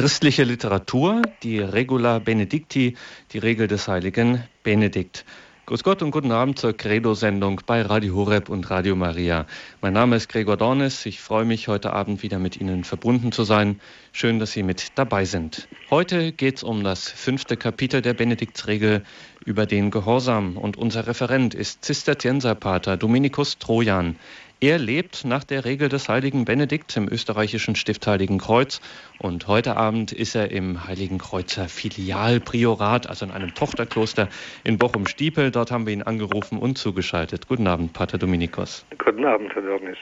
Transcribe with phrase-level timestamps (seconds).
[0.00, 2.96] Christliche Literatur, die Regula Benedicti,
[3.32, 5.26] die Regel des heiligen Benedikt.
[5.66, 9.44] Grüß Gott und guten Abend zur Credo-Sendung bei Radio Horeb und Radio Maria.
[9.82, 11.04] Mein Name ist Gregor Dornes.
[11.04, 13.78] Ich freue mich, heute Abend wieder mit Ihnen verbunden zu sein.
[14.10, 15.68] Schön, dass Sie mit dabei sind.
[15.90, 19.04] Heute geht es um das fünfte Kapitel der Benediktsregel
[19.44, 20.56] über den Gehorsam.
[20.56, 24.16] Und unser Referent ist Zisterzienserpater Dominikus Trojan.
[24.62, 28.82] Er lebt nach der Regel des heiligen Benedikt im österreichischen Stift Heiligen Kreuz
[29.18, 34.28] und heute Abend ist er im Heiligen Kreuzer Filialpriorat, also in einem Tochterkloster
[34.62, 35.50] in Bochum-Stiepel.
[35.50, 37.48] Dort haben wir ihn angerufen und zugeschaltet.
[37.48, 38.84] Guten Abend, Pater Dominikus.
[39.02, 39.96] Guten Abend, Herr Dornis.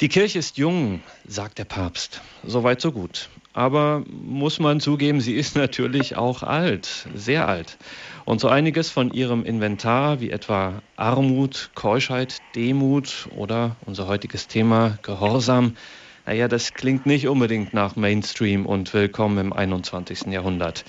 [0.00, 2.20] Die Kirche ist jung, sagt der Papst.
[2.42, 3.28] Soweit, so gut.
[3.52, 7.78] Aber muss man zugeben, sie ist natürlich auch alt, sehr alt.
[8.24, 14.98] Und so einiges von ihrem Inventar, wie etwa Armut, Keuschheit, Demut oder unser heutiges Thema
[15.02, 15.76] Gehorsam,
[16.24, 20.26] naja, das klingt nicht unbedingt nach Mainstream und Willkommen im 21.
[20.26, 20.84] Jahrhundert.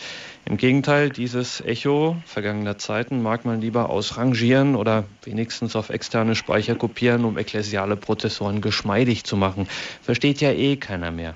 [0.46, 6.76] Im Gegenteil, dieses Echo vergangener Zeiten mag man lieber ausrangieren oder wenigstens auf externe Speicher
[6.76, 9.68] kopieren, um ekklesiale Prozessoren geschmeidig zu machen.
[10.04, 11.34] Versteht ja eh keiner mehr.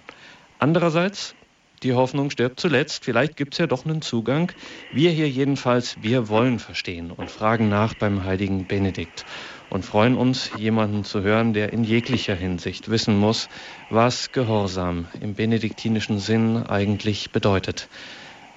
[0.59, 1.33] Andererseits
[1.83, 3.05] die Hoffnung stirbt zuletzt.
[3.05, 4.51] Vielleicht gibt es ja doch einen Zugang.
[4.91, 9.25] Wir hier jedenfalls, wir wollen verstehen und fragen nach beim heiligen Benedikt
[9.69, 13.47] und freuen uns, jemanden zu hören, der in jeglicher Hinsicht wissen muss,
[13.89, 17.89] was Gehorsam im benediktinischen Sinn eigentlich bedeutet.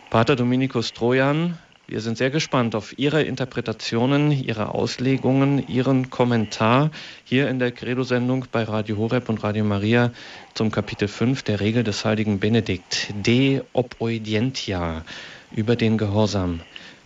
[0.09, 1.59] Pater Dominikus Trojan,
[1.91, 6.91] wir sind sehr gespannt auf Ihre Interpretationen, Ihre Auslegungen, Ihren Kommentar
[7.25, 10.13] hier in der Credo-Sendung bei Radio Horeb und Radio Maria
[10.55, 15.03] zum Kapitel 5 der Regel des heiligen Benedikt, De Oboidientia,
[15.51, 16.61] über den Gehorsam.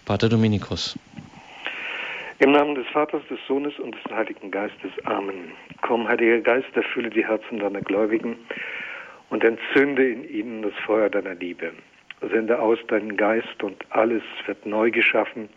[0.04, 0.98] Pater Dominikus.
[2.40, 4.90] Im Namen des Vaters, des Sohnes und des Heiligen Geistes.
[5.04, 5.52] Amen.
[5.80, 8.36] Komm, Heiliger Geist, erfülle die Herzen deiner Gläubigen
[9.30, 11.72] und entzünde in ihnen das Feuer deiner Liebe
[12.20, 15.48] sende aus deinen Geist und alles wird neu geschaffen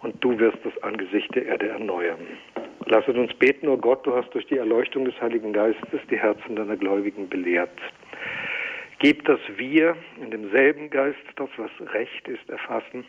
[0.00, 2.26] und du wirst das Angesicht der Erde erneuern.
[2.86, 6.18] Lasset uns beten, o oh Gott, du hast durch die Erleuchtung des Heiligen Geistes die
[6.18, 7.78] Herzen deiner Gläubigen belehrt.
[8.98, 13.04] Gib, dass wir in demselben Geist das, was recht ist, erfassen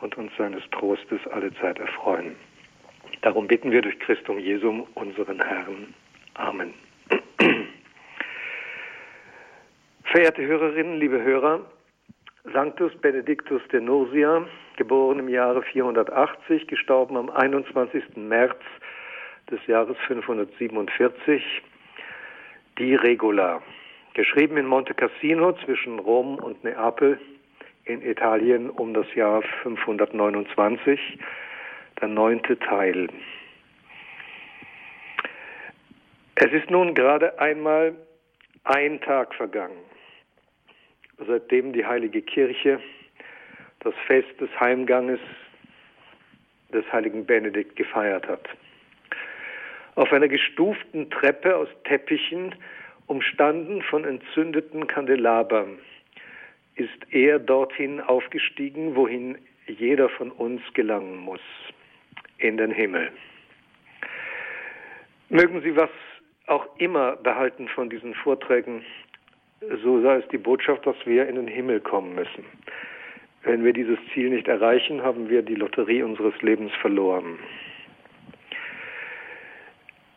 [0.00, 2.36] und uns seines Trostes alle Zeit erfreuen.
[3.22, 5.94] Darum bitten wir durch Christum Jesum, unseren Herrn.
[6.34, 6.72] Amen.
[10.04, 11.60] Verehrte Hörerinnen, liebe Hörer,
[12.44, 18.16] Sanctus Benedictus de Nursia, geboren im Jahre 480, gestorben am 21.
[18.16, 18.60] März
[19.50, 21.42] des Jahres 547,
[22.78, 23.60] die Regula,
[24.14, 27.18] geschrieben in Monte Cassino zwischen Rom und Neapel
[27.84, 31.18] in Italien um das Jahr 529,
[32.00, 33.08] der neunte Teil.
[36.36, 37.96] Es ist nun gerade einmal
[38.62, 39.87] ein Tag vergangen
[41.26, 42.80] seitdem die Heilige Kirche
[43.80, 45.20] das Fest des Heimganges
[46.72, 48.48] des heiligen Benedikt gefeiert hat.
[49.94, 52.54] Auf einer gestuften Treppe aus Teppichen,
[53.06, 55.78] umstanden von entzündeten Kandelabern,
[56.76, 61.40] ist er dorthin aufgestiegen, wohin jeder von uns gelangen muss,
[62.38, 63.10] in den Himmel.
[65.30, 65.90] Mögen Sie was
[66.46, 68.84] auch immer behalten von diesen Vorträgen
[69.82, 72.44] so sei es die Botschaft, dass wir in den Himmel kommen müssen.
[73.42, 77.38] Wenn wir dieses Ziel nicht erreichen, haben wir die Lotterie unseres Lebens verloren.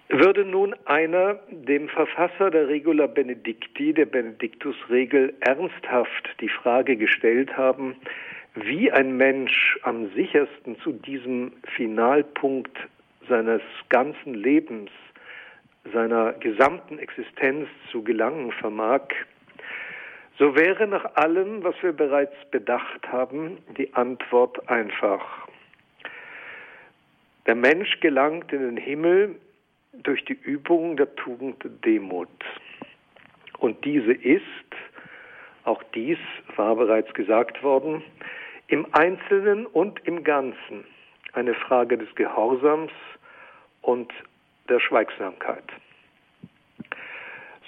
[0.09, 7.96] Würde nun einer dem Verfasser der Regula Benedicti, der Benediktusregel, ernsthaft die Frage gestellt haben,
[8.56, 12.78] wie ein Mensch am sichersten zu diesem Finalpunkt
[13.29, 14.91] seines ganzen Lebens,
[15.94, 19.08] seiner gesamten Existenz zu gelangen vermag,
[20.38, 25.47] so wäre nach allem, was wir bereits bedacht haben, die Antwort einfach.
[27.46, 29.36] Der Mensch gelangt in den Himmel
[29.94, 32.30] durch die Übung der Tugend Demut.
[33.59, 34.44] Und diese ist,
[35.64, 36.17] auch dies
[36.56, 38.03] war bereits gesagt worden,
[38.67, 40.85] im Einzelnen und im Ganzen
[41.34, 42.91] eine Frage des Gehorsams
[43.82, 44.11] und
[44.70, 45.66] der Schweigsamkeit.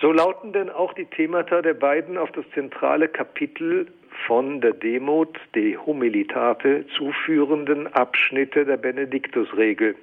[0.03, 3.88] So lauten denn auch die Themata der beiden auf das zentrale Kapitel
[4.27, 9.95] von der Demut, de Humilitate, zuführenden Abschnitte der Benediktusregel,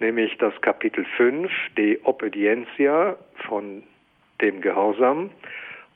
[0.00, 3.84] nämlich das Kapitel 5, de Obedientia, von
[4.40, 5.30] dem Gehorsam,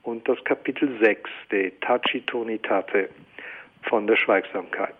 [0.05, 3.09] und das Kapitel 6, de Tacitonitate,
[3.89, 4.94] von der Schweigsamkeit.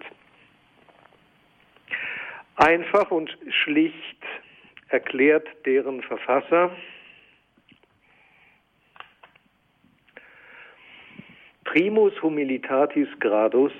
[2.57, 4.19] Einfach und schlicht
[4.89, 6.73] erklärt deren Verfasser,
[11.73, 13.73] Primus humilitatis gradus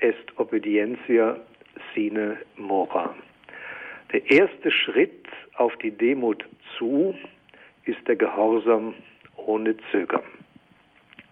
[0.00, 1.36] est obedientia
[1.94, 3.14] sine mora.
[4.12, 6.44] Der erste Schritt auf die Demut
[6.76, 7.14] zu
[7.84, 8.94] ist der Gehorsam
[9.36, 10.24] ohne Zögern.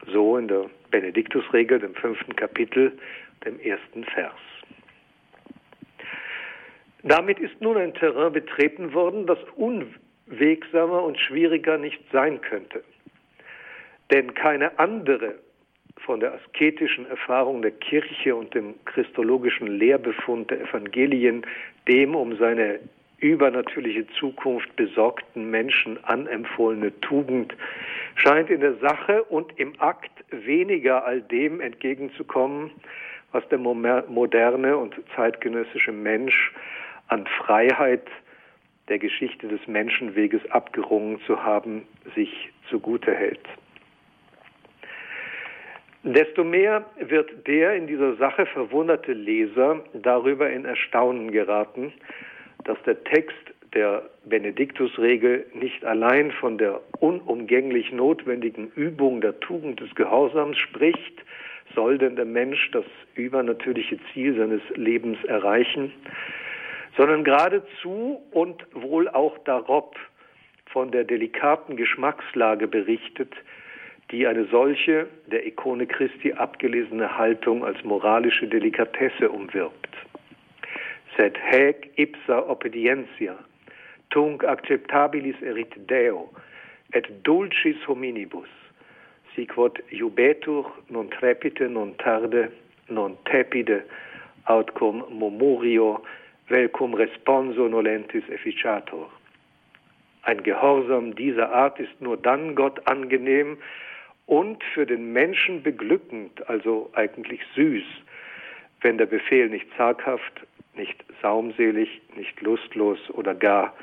[0.06, 2.96] So in der Benediktusregel, dem fünften Kapitel,
[3.44, 4.38] dem ersten Vers.
[7.02, 12.84] Damit ist nun ein Terrain betreten worden, das unwegsamer und schwieriger nicht sein könnte.
[14.12, 15.34] Denn keine andere
[16.04, 21.46] von der asketischen Erfahrung der Kirche und dem christologischen Lehrbefund der Evangelien
[21.88, 22.80] dem um seine
[23.18, 27.54] übernatürliche Zukunft besorgten Menschen anempfohlene Tugend
[28.16, 32.70] scheint in der Sache und im Akt weniger all dem entgegenzukommen,
[33.32, 36.52] was der moderne und zeitgenössische Mensch
[37.08, 38.06] an Freiheit
[38.88, 43.46] der Geschichte des Menschenweges abgerungen zu haben, sich zugute hält.
[46.06, 51.94] Desto mehr wird der in dieser Sache verwunderte Leser darüber in Erstaunen geraten,
[52.64, 53.34] dass der Text
[53.72, 61.24] der Benediktusregel nicht allein von der unumgänglich notwendigen Übung der Tugend des Gehorsams spricht,
[61.74, 62.84] soll denn der Mensch das
[63.14, 65.90] übernatürliche Ziel seines Lebens erreichen,
[66.98, 69.96] sondern geradezu und wohl auch darob
[70.66, 73.32] von der delikaten Geschmackslage berichtet,
[74.10, 79.88] die eine solche der Ikone Christi abgelesene Haltung als moralische Delikatesse umwirbt.
[81.16, 83.36] Sed haec ipsa obedientia,
[84.10, 86.30] tunc acceptabilis erit Deo,
[86.92, 88.48] et dulcis hominibus,
[89.34, 92.50] siquod jubetur non trepite non tarde,
[92.88, 93.82] non tepide,
[94.46, 96.02] aut cum murmurio,
[96.48, 99.08] vel cum responso nolentis efficiator.
[100.22, 103.58] Ein Gehorsam dieser Art ist nur dann Gott angenehm,
[104.26, 107.84] und für den Menschen beglückend, also eigentlich süß,
[108.80, 113.74] wenn der Befehl nicht zaghaft, nicht saumselig, nicht lustlos oder gar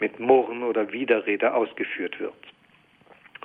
[0.00, 2.34] mit Murren oder Widerrede ausgeführt wird.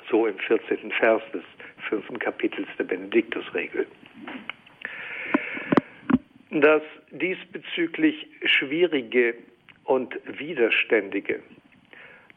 [0.09, 0.91] So im 14.
[0.91, 1.43] Vers des
[1.89, 3.85] fünften Kapitels der Benediktusregel.
[6.49, 9.35] Das diesbezüglich Schwierige
[9.83, 11.41] und Widerständige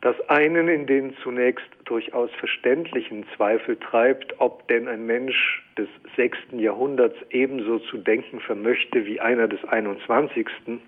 [0.02, 6.58] das einen in den zunächst durchaus verständlichen Zweifel treibt, ob denn ein Mensch des sechsten
[6.58, 10.80] Jahrhunderts ebenso zu denken vermöchte wie einer des einundzwanzigsten,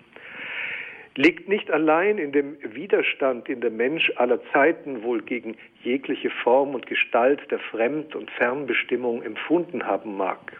[1.15, 6.73] liegt nicht allein in dem Widerstand, den der Mensch aller Zeiten wohl gegen jegliche Form
[6.73, 10.59] und Gestalt der Fremd- und Fernbestimmung empfunden haben mag,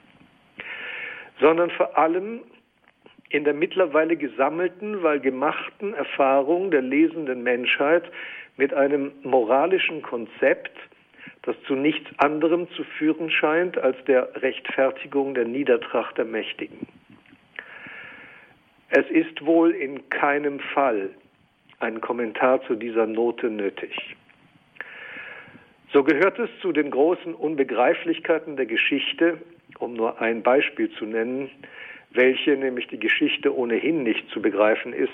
[1.40, 2.42] sondern vor allem
[3.30, 8.04] in der mittlerweile gesammelten, weil gemachten Erfahrung der lesenden Menschheit
[8.58, 10.78] mit einem moralischen Konzept,
[11.44, 16.88] das zu nichts anderem zu führen scheint als der Rechtfertigung der Niedertracht der Mächtigen.
[18.90, 21.10] Es ist wohl in keinem Fall
[21.80, 24.16] ein Kommentar zu dieser Note nötig.
[25.92, 29.40] So gehört es zu den großen Unbegreiflichkeiten der Geschichte,
[29.80, 31.50] um nur ein Beispiel zu nennen,
[32.12, 35.12] welche nämlich die Geschichte ohnehin nicht zu begreifen ist,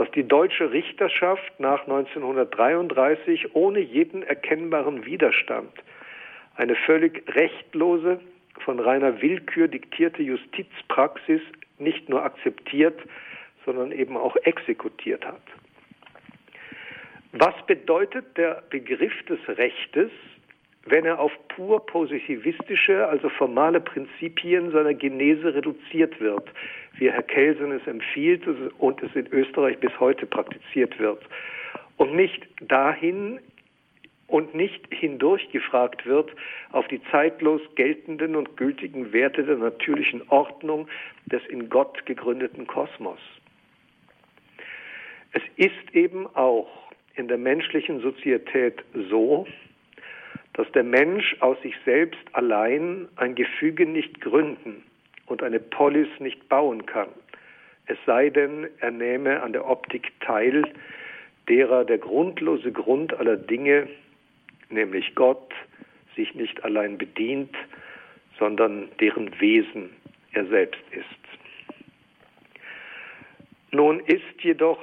[0.00, 5.70] dass die deutsche Richterschaft nach 1933 ohne jeden erkennbaren Widerstand
[6.56, 8.18] eine völlig rechtlose,
[8.60, 11.42] von reiner Willkür diktierte Justizpraxis
[11.78, 12.98] nicht nur akzeptiert,
[13.66, 15.42] sondern eben auch exekutiert hat.
[17.32, 20.10] Was bedeutet der Begriff des Rechtes,
[20.86, 26.50] wenn er auf pur positivistische, also formale Prinzipien seiner Genese reduziert wird,
[26.98, 28.44] wie Herr Kelsen es empfiehlt
[28.78, 31.22] und es in Österreich bis heute praktiziert wird,
[31.96, 33.40] und nicht dahin
[34.26, 36.30] und nicht hindurch gefragt wird
[36.72, 40.88] auf die zeitlos geltenden und gültigen Werte der natürlichen Ordnung
[41.26, 43.18] des in Gott gegründeten Kosmos.
[45.32, 46.68] Es ist eben auch
[47.16, 49.46] in der menschlichen Sozietät so,
[50.54, 54.82] dass der Mensch aus sich selbst allein ein Gefüge nicht gründen
[55.26, 57.08] und eine Polis nicht bauen kann,
[57.86, 60.62] es sei denn, er nehme an der Optik teil,
[61.48, 63.88] derer der grundlose Grund aller Dinge,
[64.68, 65.52] nämlich Gott,
[66.14, 67.52] sich nicht allein bedient,
[68.38, 69.90] sondern deren Wesen
[70.32, 71.04] er selbst ist.
[73.72, 74.80] Nun ist jedoch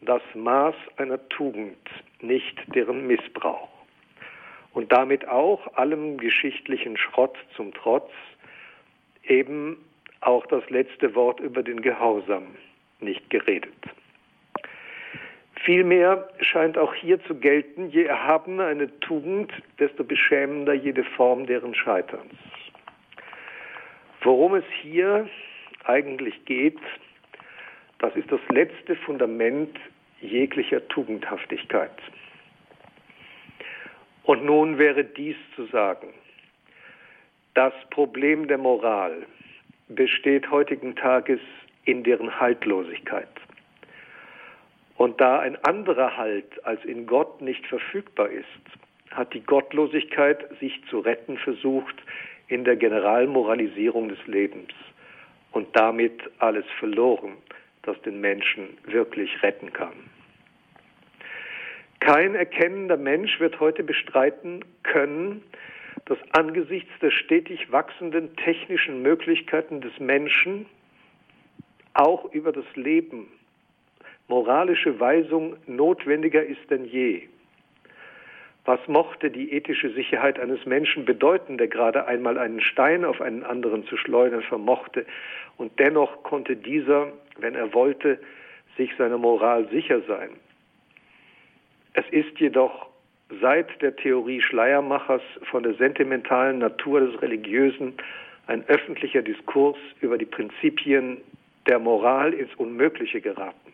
[0.00, 1.76] das Maß einer Tugend
[2.22, 3.77] nicht deren Missbrauch
[4.72, 8.10] und damit auch allem geschichtlichen Schrott zum Trotz
[9.24, 9.76] eben
[10.20, 12.56] auch das letzte Wort über den Gehorsam
[13.00, 13.74] nicht geredet.
[15.64, 21.74] Vielmehr scheint auch hier zu gelten, je erhabener eine Tugend, desto beschämender jede Form deren
[21.74, 22.32] Scheiterns.
[24.22, 25.28] Worum es hier
[25.84, 26.78] eigentlich geht,
[27.98, 29.76] das ist das letzte Fundament
[30.20, 31.92] jeglicher Tugendhaftigkeit.
[34.28, 36.08] Und nun wäre dies zu sagen.
[37.54, 39.24] Das Problem der Moral
[39.88, 41.40] besteht heutigen Tages
[41.86, 43.30] in deren Haltlosigkeit.
[44.98, 48.44] Und da ein anderer Halt als in Gott nicht verfügbar ist,
[49.12, 51.96] hat die Gottlosigkeit sich zu retten versucht
[52.48, 54.74] in der Generalmoralisierung des Lebens
[55.52, 57.38] und damit alles verloren,
[57.80, 59.94] das den Menschen wirklich retten kann.
[62.00, 65.42] Kein erkennender Mensch wird heute bestreiten können,
[66.06, 70.66] dass angesichts der stetig wachsenden technischen Möglichkeiten des Menschen
[71.94, 73.28] auch über das Leben
[74.28, 77.22] moralische Weisung notwendiger ist denn je.
[78.64, 83.42] Was mochte die ethische Sicherheit eines Menschen bedeuten, der gerade einmal einen Stein auf einen
[83.42, 85.06] anderen zu schleudern vermochte,
[85.56, 88.20] und dennoch konnte dieser, wenn er wollte,
[88.76, 90.30] sich seiner Moral sicher sein.
[91.94, 92.88] Es ist jedoch
[93.40, 97.94] seit der Theorie Schleiermachers von der sentimentalen Natur des Religiösen
[98.46, 101.18] ein öffentlicher Diskurs über die Prinzipien
[101.66, 103.72] der Moral ins Unmögliche geraten.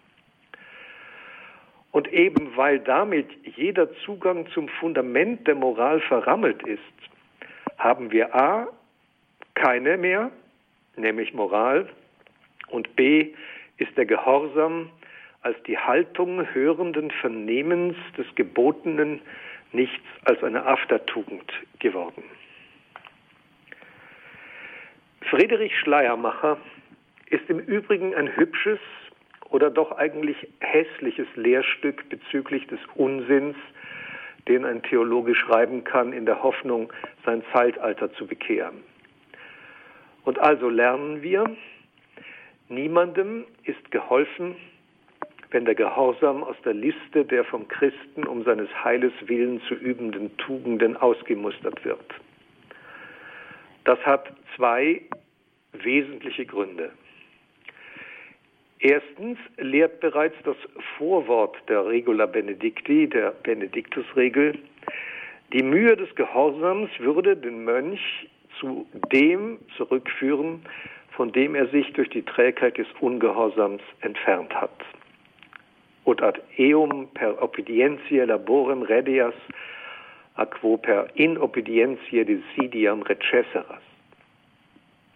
[1.92, 6.80] Und eben weil damit jeder Zugang zum Fundament der Moral verrammelt ist,
[7.78, 8.66] haben wir a.
[9.54, 10.33] keine mehr,
[10.97, 11.88] nämlich Moral,
[12.68, 13.33] und b.
[13.76, 14.90] ist der Gehorsam
[15.44, 19.20] als die Haltung hörenden Vernehmens des Gebotenen
[19.72, 22.24] nichts als eine Aftertugend geworden.
[25.28, 26.56] Friedrich Schleiermacher
[27.28, 28.78] ist im Übrigen ein hübsches,
[29.50, 33.56] oder doch eigentlich hässliches Lehrstück bezüglich des Unsinns,
[34.48, 36.92] den ein Theologe schreiben kann, in der Hoffnung,
[37.24, 38.82] sein Zeitalter zu bekehren.
[40.24, 41.44] Und also lernen wir,
[42.68, 44.56] niemandem ist geholfen,
[45.54, 50.37] wenn der Gehorsam aus der Liste der vom Christen um seines Heiles willen zu übenden
[50.37, 52.04] Tugenden ausgemustert wird.
[53.84, 55.00] Das hat zwei
[55.73, 56.90] wesentliche Gründe.
[58.80, 60.56] Erstens lehrt bereits das
[60.99, 64.58] Vorwort der Regula Benedicti, der Benediktusregel,
[65.52, 70.66] die Mühe des Gehorsams würde den Mönch zu dem zurückführen,
[71.12, 74.82] von dem er sich durch die Trägheit des Ungehorsams entfernt hat.
[76.06, 79.34] Ut ad eum per obedientia laborem redias,
[80.37, 83.82] aquo per inobedientia desidiam recesseras.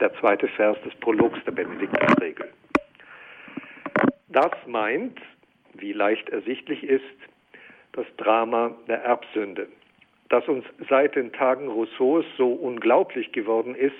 [0.00, 2.48] Der zweite Vers des Prologs der Benediktusregel.
[4.28, 5.18] Das meint,
[5.74, 7.02] wie leicht ersichtlich ist,
[7.92, 9.66] das Drama der Erbsünde,
[10.28, 13.94] das uns seit den Tagen Rousseaus so unglaublich geworden ist,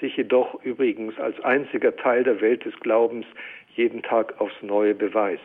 [0.00, 3.26] sich jedoch übrigens als einziger Teil der Welt des Glaubens
[3.74, 5.42] jeden Tag aufs Neue beweist.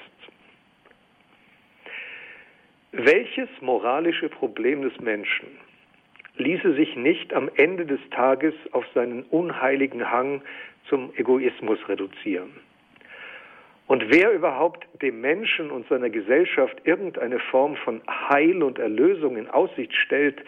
[2.93, 5.49] Welches moralische Problem des Menschen
[6.37, 10.41] ließe sich nicht am Ende des Tages auf seinen unheiligen Hang
[10.87, 12.51] zum Egoismus reduzieren?
[13.87, 19.49] Und wer überhaupt dem Menschen und seiner Gesellschaft irgendeine Form von Heil und Erlösung in
[19.49, 20.41] Aussicht stellt,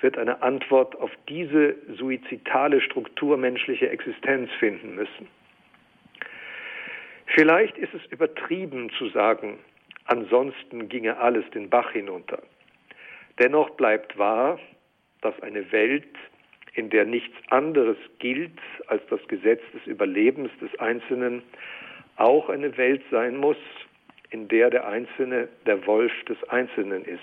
[0.00, 5.28] wird eine Antwort auf diese suizidale Struktur menschlicher Existenz finden müssen.
[7.26, 9.58] Vielleicht ist es übertrieben zu sagen,
[10.06, 12.42] ansonsten ginge alles den Bach hinunter.
[13.38, 14.58] Dennoch bleibt wahr,
[15.20, 16.16] dass eine Welt,
[16.74, 21.42] in der nichts anderes gilt als das Gesetz des Überlebens des Einzelnen,
[22.16, 23.56] auch eine Welt sein muss,
[24.30, 27.20] in der der Einzelne der Wolf des Einzelnen ist.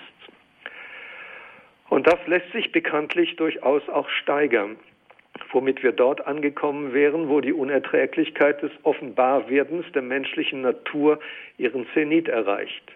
[1.88, 4.76] Und das lässt sich bekanntlich durchaus auch steigern,
[5.52, 11.18] womit wir dort angekommen wären, wo die Unerträglichkeit des Offenbarwerdens der menschlichen Natur
[11.58, 12.92] ihren Zenit erreicht,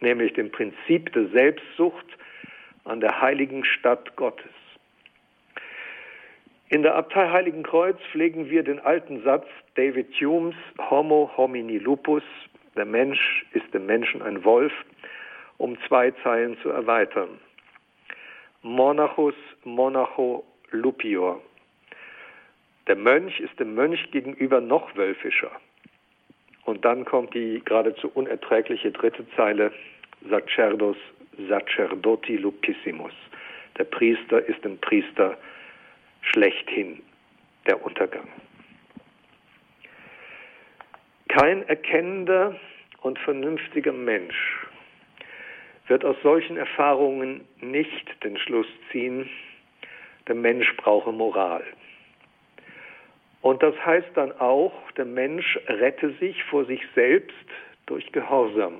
[0.00, 2.06] nämlich dem Prinzip der Selbstsucht
[2.84, 4.50] an der heiligen Stadt Gottes.
[6.68, 10.54] In der Abtei Heiligenkreuz pflegen wir den alten Satz David Humes,
[10.90, 12.22] Homo homini lupus,
[12.76, 14.72] der Mensch ist dem Menschen ein Wolf,
[15.58, 17.38] um zwei Zeilen zu erweitern.
[18.62, 21.42] Monachus monacho lupior.
[22.88, 25.52] Der Mönch ist dem Mönch gegenüber noch wölfischer.
[26.64, 29.72] Und dann kommt die geradezu unerträgliche dritte Zeile,
[30.28, 30.96] Sacerdos
[31.48, 33.12] sacerdoti lupissimus.
[33.78, 35.36] Der Priester ist dem Priester
[36.20, 37.02] schlechthin
[37.66, 38.28] der Untergang.
[41.28, 42.56] Kein erkennender
[43.00, 44.66] und vernünftiger Mensch
[45.88, 49.28] wird aus solchen Erfahrungen nicht den Schluss ziehen,
[50.28, 51.64] der Mensch brauche Moral.
[53.42, 57.34] Und das heißt dann auch, der Mensch rette sich vor sich selbst
[57.86, 58.78] durch Gehorsam.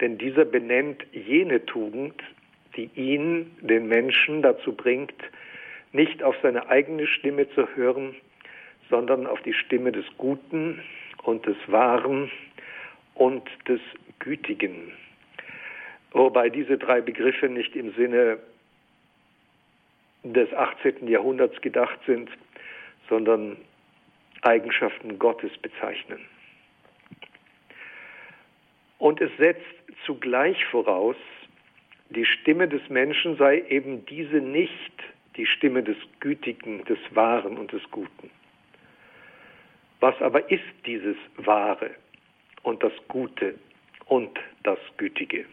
[0.00, 2.20] Denn dieser benennt jene Tugend,
[2.76, 5.14] die ihn, den Menschen, dazu bringt,
[5.92, 8.16] nicht auf seine eigene Stimme zu hören,
[8.90, 10.82] sondern auf die Stimme des Guten
[11.22, 12.30] und des Wahren
[13.14, 13.80] und des
[14.18, 14.92] Gütigen.
[16.10, 18.38] Wobei diese drei Begriffe nicht im Sinne
[20.24, 21.08] des 18.
[21.08, 22.28] Jahrhunderts gedacht sind,
[23.08, 23.56] sondern
[24.42, 26.20] Eigenschaften Gottes bezeichnen.
[28.98, 29.64] Und es setzt
[30.04, 31.16] zugleich voraus,
[32.10, 34.92] die Stimme des Menschen sei eben diese nicht
[35.36, 38.30] die Stimme des Gütigen, des Wahren und des Guten.
[40.00, 41.90] Was aber ist dieses Wahre
[42.62, 43.54] und das Gute
[44.06, 45.46] und das Gütige?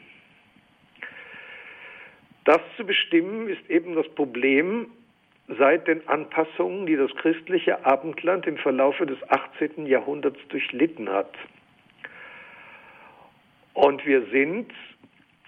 [2.45, 4.87] Das zu bestimmen ist eben das Problem
[5.47, 9.85] seit den Anpassungen, die das christliche Abendland im Verlaufe des 18.
[9.85, 11.33] Jahrhunderts durchlitten hat.
[13.73, 14.71] Und wir sind,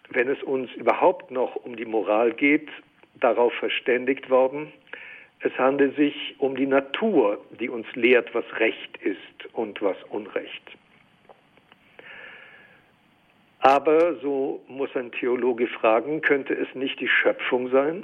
[0.10, 2.70] wenn es uns überhaupt noch um die Moral geht,
[3.20, 4.72] darauf verständigt worden,
[5.40, 10.64] es handelt sich um die Natur, die uns lehrt, was Recht ist und was Unrecht.
[13.60, 18.04] Aber, so muss ein Theologe fragen, könnte es nicht die Schöpfung sein?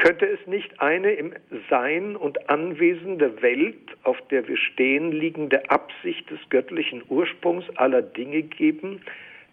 [0.00, 1.34] Könnte es nicht eine im
[1.68, 8.00] Sein und Anwesen der Welt, auf der wir stehen, liegende Absicht des göttlichen Ursprungs aller
[8.00, 9.02] Dinge geben,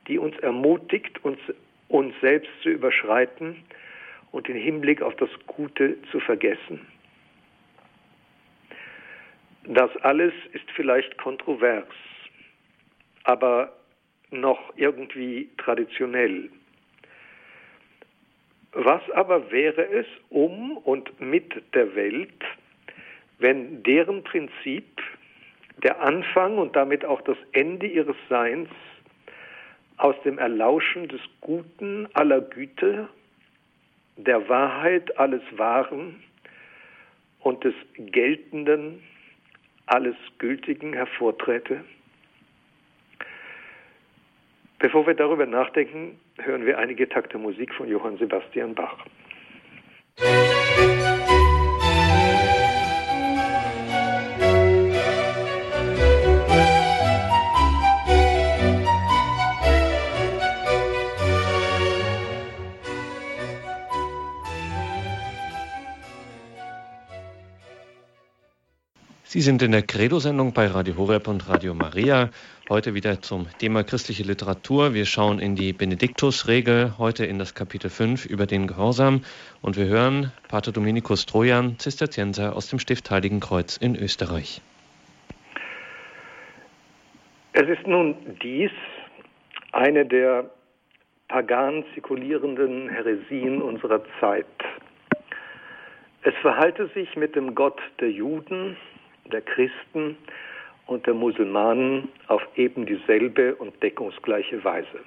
[0.07, 1.37] die uns ermutigt, uns,
[1.89, 3.57] uns selbst zu überschreiten
[4.31, 6.79] und den Hinblick auf das Gute zu vergessen?
[9.65, 11.89] Das alles ist vielleicht kontrovers,
[13.25, 13.73] aber
[14.31, 16.49] noch irgendwie traditionell.
[18.79, 22.43] Was aber wäre es um und mit der Welt,
[23.39, 25.01] wenn deren Prinzip,
[25.81, 28.69] der Anfang und damit auch das Ende ihres Seins
[29.97, 33.09] aus dem Erlauschen des Guten aller Güte,
[34.15, 36.21] der Wahrheit alles Wahren
[37.39, 39.01] und des Geltenden
[39.87, 41.83] alles Gültigen hervorträte?
[44.79, 49.05] Bevor wir darüber nachdenken, hören wir einige Takte Musik von Johann Sebastian Bach.
[69.37, 72.31] Sie sind in der Credo-Sendung bei Radio Horeb und Radio Maria.
[72.69, 74.95] Heute wieder zum Thema christliche Literatur.
[74.95, 79.21] Wir schauen in die Benediktusregel, heute in das Kapitel 5 über den Gehorsam.
[79.61, 84.59] Und wir hören Pater Dominikus Trojan, Zisterzienser aus dem Stift Heiligenkreuz in Österreich.
[87.53, 88.71] Es ist nun dies
[89.71, 90.49] eine der
[91.27, 94.47] pagan zikulierenden Heresien unserer Zeit.
[96.23, 98.75] Es verhalte sich mit dem Gott der Juden
[99.29, 100.17] der Christen
[100.85, 104.99] und der Musulmanen auf eben dieselbe und deckungsgleiche Weise.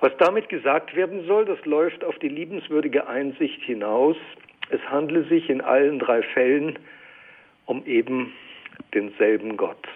[0.00, 4.16] Was damit gesagt werden soll, das läuft auf die liebenswürdige Einsicht hinaus,
[4.70, 6.78] es handle sich in allen drei Fällen
[7.66, 8.32] um eben
[8.92, 9.88] denselben Gott.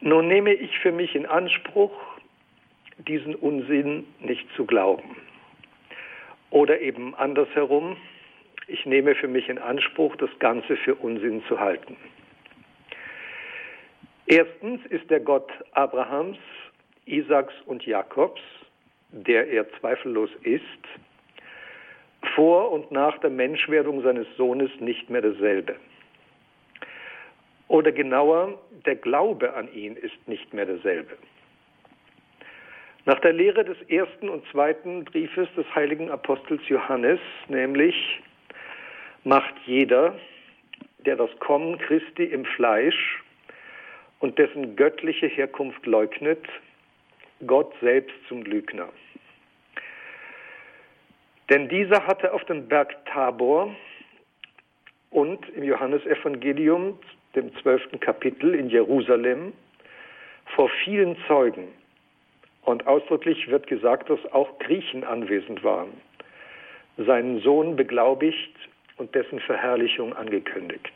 [0.00, 1.92] Nun nehme ich für mich in Anspruch,
[3.06, 5.16] diesen Unsinn nicht zu glauben.
[6.50, 7.96] Oder eben andersherum,
[8.70, 11.96] ich nehme für mich in Anspruch, das Ganze für Unsinn zu halten.
[14.26, 16.38] Erstens ist der Gott Abrahams,
[17.04, 18.40] Isaaks und Jakobs,
[19.10, 20.62] der er zweifellos ist,
[22.36, 25.74] vor und nach der Menschwerdung seines Sohnes nicht mehr dasselbe.
[27.66, 31.16] Oder genauer, der Glaube an ihn ist nicht mehr derselbe.
[33.04, 38.20] Nach der Lehre des ersten und zweiten Briefes des heiligen Apostels Johannes, nämlich
[39.24, 40.14] macht jeder,
[41.06, 43.22] der das Kommen Christi im Fleisch
[44.20, 46.44] und dessen göttliche Herkunft leugnet,
[47.46, 48.88] Gott selbst zum Lügner.
[51.48, 53.74] Denn dieser hatte auf dem Berg Tabor
[55.10, 56.98] und im Johannesevangelium,
[57.34, 59.52] dem zwölften Kapitel in Jerusalem,
[60.54, 61.68] vor vielen Zeugen,
[62.62, 65.90] und ausdrücklich wird gesagt, dass auch Griechen anwesend waren,
[66.98, 68.54] seinen Sohn beglaubigt
[69.00, 70.92] und dessen Verherrlichung angekündigt.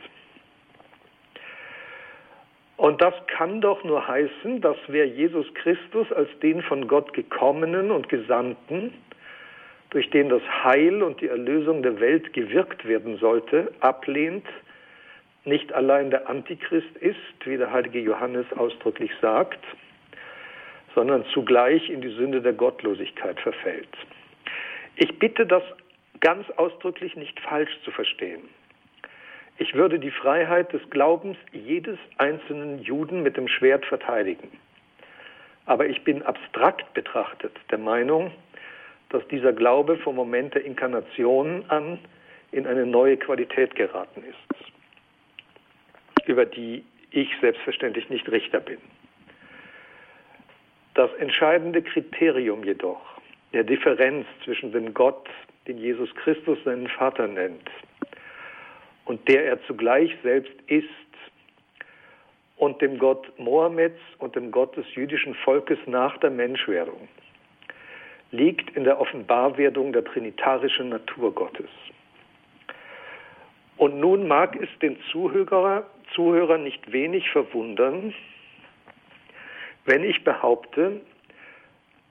[2.76, 7.90] Und das kann doch nur heißen, dass wer Jesus Christus als den von Gott gekommenen
[7.90, 8.92] und Gesandten,
[9.90, 14.46] durch den das Heil und die Erlösung der Welt gewirkt werden sollte, ablehnt,
[15.44, 19.60] nicht allein der Antichrist ist, wie der heilige Johannes ausdrücklich sagt,
[20.94, 23.88] sondern zugleich in die Sünde der Gottlosigkeit verfällt.
[24.96, 25.62] Ich bitte das
[26.20, 28.42] ganz ausdrücklich nicht falsch zu verstehen.
[29.58, 34.50] Ich würde die Freiheit des Glaubens jedes einzelnen Juden mit dem Schwert verteidigen.
[35.66, 38.32] Aber ich bin abstrakt betrachtet der Meinung,
[39.10, 41.98] dass dieser Glaube vom Moment der Inkarnation an
[42.50, 44.36] in eine neue Qualität geraten ist,
[46.26, 48.78] über die ich selbstverständlich nicht Richter bin.
[50.94, 53.00] Das entscheidende Kriterium jedoch,
[53.52, 55.28] der Differenz zwischen dem Gott,
[55.66, 57.70] den Jesus Christus seinen Vater nennt,
[59.04, 60.88] und der er zugleich selbst ist,
[62.56, 67.08] und dem Gott Mohammeds und dem Gott des jüdischen Volkes nach der Menschwerdung,
[68.30, 71.70] liegt in der Offenbarwerdung der trinitarischen Natur Gottes.
[73.76, 78.14] Und nun mag es den Zuhörer, Zuhörer nicht wenig verwundern,
[79.84, 81.00] wenn ich behaupte,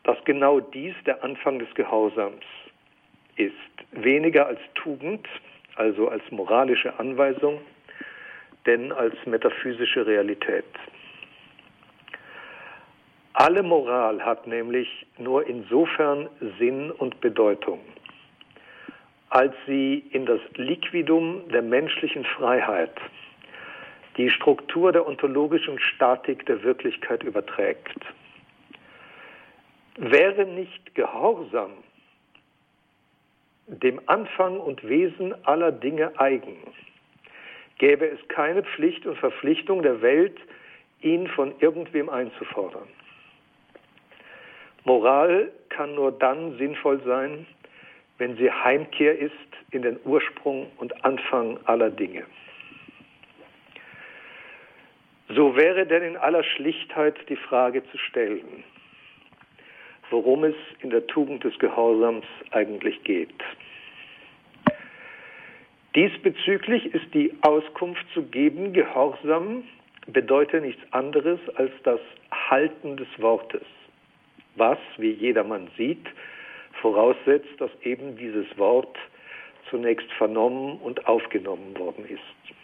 [0.04, 2.44] dass genau dies der Anfang des Gehorsams
[3.36, 3.54] ist,
[3.92, 5.28] weniger als Tugend,
[5.76, 7.60] also als moralische Anweisung,
[8.66, 10.66] denn als metaphysische Realität.
[13.34, 17.80] Alle Moral hat nämlich nur insofern Sinn und Bedeutung,
[19.30, 22.94] als sie in das Liquidum der menschlichen Freiheit
[24.18, 28.00] die Struktur der ontologischen Statik der Wirklichkeit überträgt.
[29.98, 31.72] Wäre nicht Gehorsam
[33.68, 36.58] dem Anfang und Wesen aller Dinge eigen,
[37.78, 40.38] gäbe es keine Pflicht und Verpflichtung der Welt,
[41.02, 42.88] ihn von irgendwem einzufordern.
[44.86, 47.46] Moral kann nur dann sinnvoll sein,
[48.18, 49.32] wenn sie Heimkehr ist
[49.72, 52.26] in den Ursprung und Anfang aller Dinge.
[55.30, 58.64] So wäre denn in aller Schlichtheit die Frage zu stellen,
[60.14, 63.34] worum es in der Tugend des Gehorsams eigentlich geht.
[65.96, 69.64] Diesbezüglich ist die Auskunft zu geben, Gehorsam
[70.06, 72.00] bedeutet nichts anderes als das
[72.30, 73.64] Halten des Wortes,
[74.56, 76.06] was, wie jedermann sieht,
[76.80, 78.96] voraussetzt, dass eben dieses Wort
[79.72, 82.56] zunächst vernommen und aufgenommen worden ist.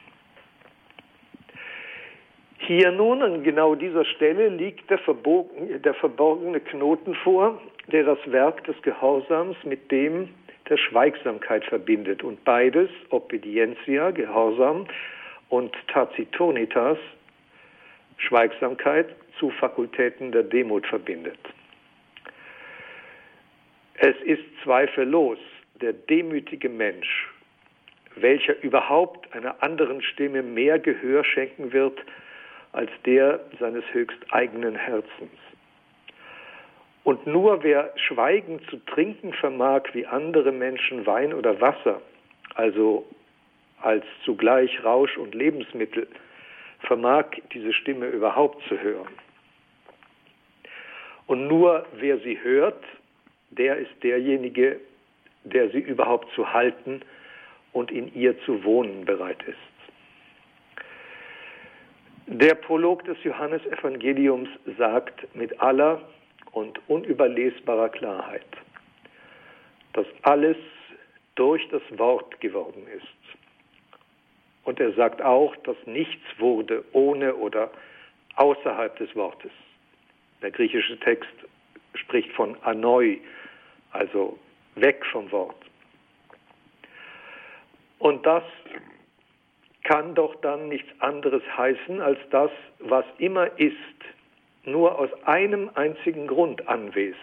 [2.70, 5.00] Hier nun an genau dieser Stelle liegt der,
[5.80, 7.60] der verborgene Knoten vor,
[7.92, 10.30] der das Werk des Gehorsams mit dem
[10.70, 12.24] der Schweigsamkeit verbindet.
[12.24, 14.86] Und beides, Obedientia, Gehorsam,
[15.50, 17.00] und Tacitonitas,
[18.18, 21.40] Schweigsamkeit, zu Fakultäten der Demut verbindet.
[23.96, 25.40] Es ist zweifellos
[25.82, 27.30] der demütige Mensch,
[28.16, 32.00] welcher überhaupt einer anderen Stimme mehr Gehör schenken wird
[32.72, 35.32] als der seines höchst eigenen Herzens.
[37.04, 42.02] Und nur wer Schweigen zu trinken vermag wie andere Menschen Wein oder Wasser,
[42.56, 43.06] also
[43.82, 46.08] als zugleich Rausch und Lebensmittel,
[46.82, 49.14] vermag diese Stimme überhaupt zu hören.
[51.28, 52.84] Und nur wer sie hört,
[53.52, 54.80] der ist derjenige,
[55.44, 57.02] der sie überhaupt zu halten
[57.74, 59.69] und in ihr zu wohnen bereit ist.
[62.32, 66.00] Der Prolog des Johannesevangeliums sagt mit aller
[66.52, 68.46] und unüberlesbarer Klarheit,
[69.94, 70.56] dass alles
[71.34, 73.08] durch das Wort geworden ist.
[74.64, 77.72] Und er sagt auch, dass nichts wurde ohne oder
[78.36, 79.52] außerhalb des Wortes.
[80.44, 81.34] Der griechische Text
[81.96, 83.18] spricht von anoi,
[83.90, 84.38] also
[84.76, 85.66] weg vom Wort.
[87.98, 88.44] Und das
[89.90, 93.76] kann doch dann nichts anderes heißen, als das, was immer ist,
[94.64, 97.18] nur aus einem einzigen Grund anwesend,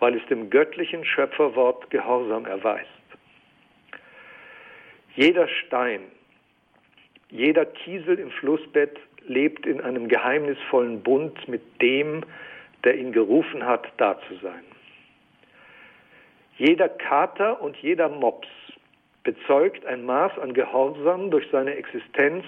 [0.00, 2.88] weil es dem göttlichen Schöpferwort Gehorsam erweist.
[5.14, 6.00] Jeder Stein,
[7.30, 12.24] jeder Kiesel im Flussbett lebt in einem geheimnisvollen Bund mit dem,
[12.82, 14.64] der ihn gerufen hat, da zu sein.
[16.58, 18.48] Jeder Kater und jeder Mops
[19.24, 22.44] bezeugt ein Maß an Gehorsam durch seine Existenz,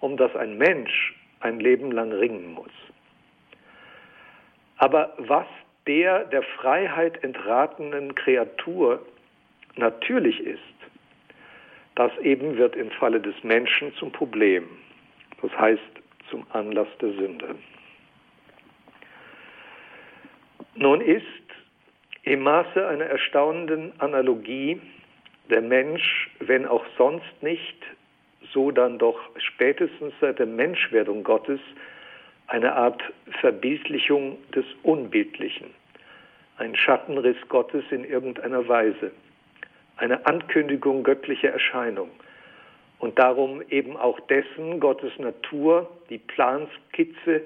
[0.00, 2.72] um das ein Mensch ein Leben lang ringen muss.
[4.78, 5.46] Aber was
[5.86, 9.04] der der Freiheit entratenen Kreatur
[9.76, 10.58] natürlich ist,
[11.96, 14.68] das eben wird im Falle des Menschen zum Problem,
[15.42, 15.82] das heißt
[16.30, 17.56] zum Anlass der Sünde.
[20.76, 21.24] Nun ist
[22.22, 24.80] Im Maße einer erstaunenden Analogie
[25.50, 27.76] der Mensch, wenn auch sonst nicht,
[28.52, 31.60] so dann doch spätestens seit der Menschwerdung Gottes
[32.46, 33.02] eine Art
[33.40, 35.70] Verbildlichung des Unbildlichen,
[36.56, 39.12] ein Schattenriss Gottes in irgendeiner Weise,
[39.96, 42.10] eine Ankündigung göttlicher Erscheinung
[42.98, 47.42] und darum eben auch dessen Gottes Natur, die Planskizze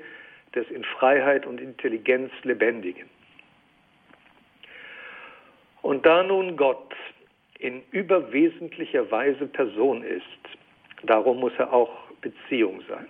[0.54, 3.08] des in Freiheit und Intelligenz Lebendigen.
[5.82, 6.94] Und da nun Gott
[7.58, 10.22] in überwesentlicher Weise Person ist,
[11.04, 11.90] darum muss er auch
[12.20, 13.06] Beziehung sein.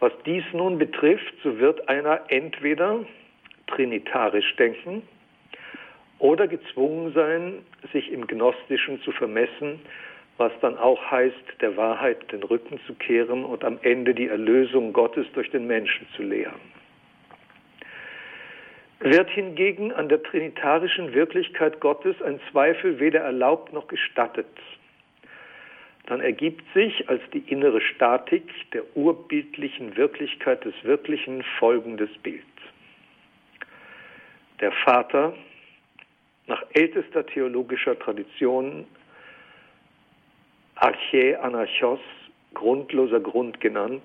[0.00, 3.04] Was dies nun betrifft, so wird einer entweder
[3.66, 5.02] trinitarisch denken
[6.18, 9.80] oder gezwungen sein, sich im Gnostischen zu vermessen,
[10.36, 14.92] was dann auch heißt, der Wahrheit den Rücken zu kehren und am Ende die Erlösung
[14.92, 16.77] Gottes durch den Menschen zu lehren.
[19.00, 24.46] Wird hingegen an der trinitarischen Wirklichkeit Gottes ein Zweifel weder erlaubt noch gestattet,
[26.06, 32.42] dann ergibt sich als die innere Statik der urbildlichen Wirklichkeit des Wirklichen folgendes Bild.
[34.60, 35.34] Der Vater,
[36.46, 38.86] nach ältester theologischer Tradition,
[40.76, 42.00] Archä Anarchos,
[42.54, 44.02] grundloser Grund genannt,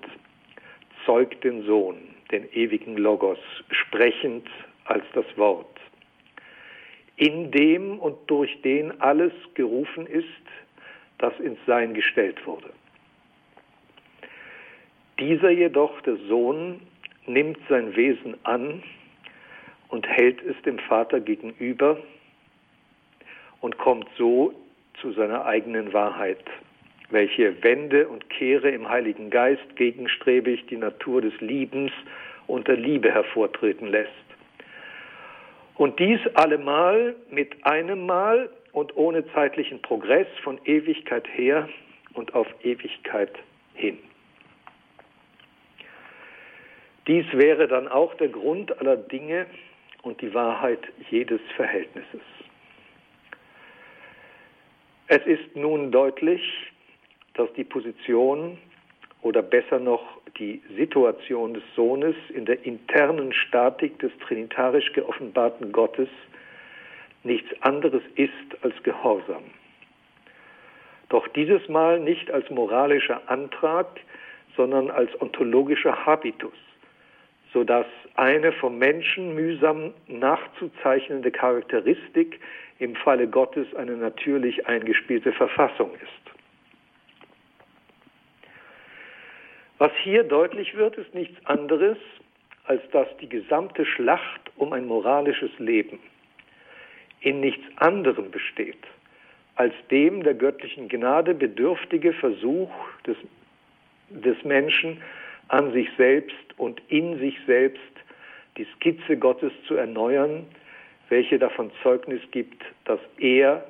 [1.04, 1.96] zeugt den Sohn,
[2.30, 3.38] den ewigen Logos,
[3.70, 4.46] sprechend
[4.84, 5.78] als das Wort,
[7.16, 10.26] in dem und durch den alles gerufen ist,
[11.18, 12.70] das ins Sein gestellt wurde.
[15.18, 16.80] Dieser jedoch, der Sohn,
[17.26, 18.82] nimmt sein Wesen an
[19.88, 21.98] und hält es dem Vater gegenüber
[23.60, 24.52] und kommt so
[25.00, 26.44] zu seiner eigenen Wahrheit,
[27.10, 31.92] welche wende und kehre im Heiligen Geist gegenstrebig die Natur des Liebens
[32.46, 34.23] und der Liebe hervortreten lässt.
[35.76, 41.68] Und dies allemal mit einem Mal und ohne zeitlichen Progress von Ewigkeit her
[42.12, 43.32] und auf Ewigkeit
[43.74, 43.98] hin.
[47.06, 49.46] Dies wäre dann auch der Grund aller Dinge
[50.02, 52.22] und die Wahrheit jedes Verhältnisses.
[55.08, 56.40] Es ist nun deutlich,
[57.34, 58.58] dass die Position
[59.22, 66.08] oder besser noch die Situation des Sohnes in der internen Statik des trinitarisch geoffenbarten Gottes
[67.22, 69.44] nichts anderes ist als Gehorsam.
[71.08, 74.00] Doch dieses Mal nicht als moralischer Antrag,
[74.56, 76.58] sondern als ontologischer Habitus,
[77.52, 82.40] sodass eine vom Menschen mühsam nachzuzeichnende Charakteristik
[82.78, 86.33] im Falle Gottes eine natürlich eingespielte Verfassung ist.
[89.84, 91.98] Was hier deutlich wird, ist nichts anderes,
[92.64, 95.98] als dass die gesamte Schlacht um ein moralisches Leben
[97.20, 98.82] in nichts anderem besteht,
[99.56, 102.70] als dem der göttlichen Gnade bedürftige Versuch
[103.06, 103.18] des,
[104.08, 105.02] des Menschen
[105.48, 107.92] an sich selbst und in sich selbst
[108.56, 110.46] die Skizze Gottes zu erneuern,
[111.10, 113.62] welche davon Zeugnis gibt, dass er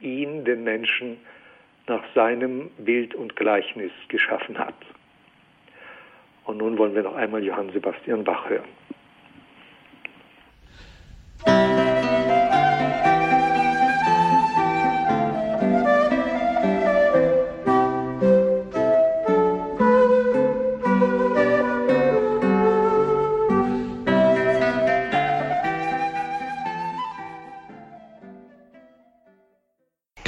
[0.00, 1.16] ihn, den Menschen,
[1.86, 4.74] nach seinem Bild und Gleichnis geschaffen hat.
[6.44, 8.68] Und nun wollen wir noch einmal Johann Sebastian Bach hören.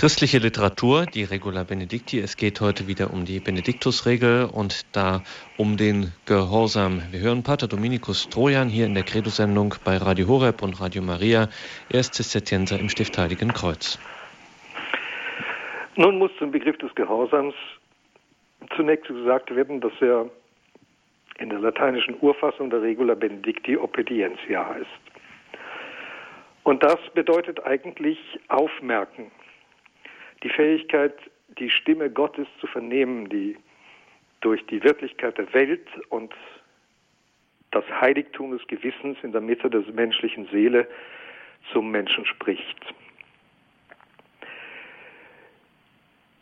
[0.07, 2.21] Christliche Literatur, die Regula Benedicti.
[2.21, 5.25] Es geht heute wieder um die Benediktusregel und da
[5.57, 7.03] um den Gehorsam.
[7.11, 11.49] Wir hören Pater Dominikus Trojan hier in der Credo-Sendung bei Radio Horeb und Radio Maria.
[11.91, 13.99] Er ist Zisterzienser im Stift Heiligen Kreuz.
[15.97, 17.57] Nun muss zum Begriff des Gehorsams
[18.77, 20.31] zunächst gesagt werden, dass er
[21.41, 24.87] in der lateinischen Urfassung der Regula Benedicti Obedientia heißt.
[26.63, 29.33] Und das bedeutet eigentlich aufmerken,
[30.43, 31.15] die Fähigkeit,
[31.59, 33.57] die Stimme Gottes zu vernehmen, die
[34.41, 36.35] durch die Wirklichkeit der Welt und
[37.71, 40.89] das Heiligtum des Gewissens in der Mitte der menschlichen Seele
[41.73, 42.95] zum Menschen spricht.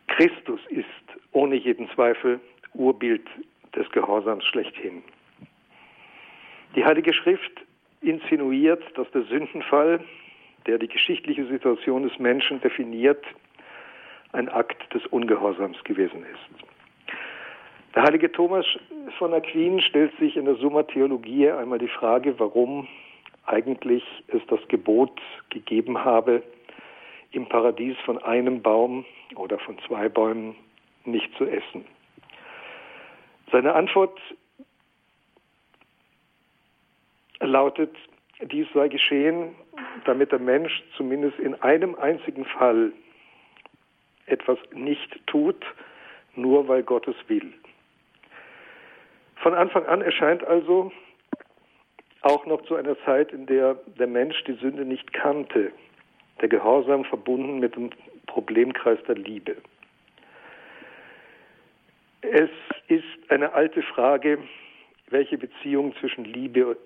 [0.08, 0.86] Christus ist
[1.32, 2.40] ohne jeden Zweifel
[2.74, 3.26] Urbild
[3.74, 5.02] des Gehorsams schlechthin.
[6.76, 7.64] Die Heilige Schrift
[8.00, 10.04] insinuiert, dass der Sündenfall,
[10.66, 13.24] der die geschichtliche Situation des Menschen definiert,
[14.34, 17.14] ein Akt des Ungehorsams gewesen ist.
[17.94, 18.66] Der heilige Thomas
[19.18, 22.88] von Aquin stellt sich in der Summa Theologiae einmal die Frage, warum
[23.46, 25.20] eigentlich es das Gebot
[25.50, 26.42] gegeben habe,
[27.30, 29.04] im Paradies von einem Baum
[29.36, 30.56] oder von zwei Bäumen
[31.04, 31.84] nicht zu essen.
[33.52, 34.18] Seine Antwort
[37.40, 37.94] lautet,
[38.42, 39.54] dies sei geschehen,
[40.04, 42.92] damit der Mensch zumindest in einem einzigen Fall
[44.26, 45.64] etwas nicht tut,
[46.34, 47.52] nur weil Gott es will.
[49.36, 50.90] Von Anfang an erscheint also
[52.22, 55.72] auch noch zu einer Zeit, in der der Mensch die Sünde nicht kannte,
[56.40, 57.90] der Gehorsam verbunden mit dem
[58.26, 59.56] Problemkreis der Liebe.
[62.22, 62.50] Es
[62.88, 64.38] ist eine alte Frage,
[65.10, 66.76] welche Beziehung zwischen Liebe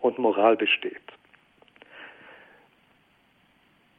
[0.00, 0.96] und Moral besteht.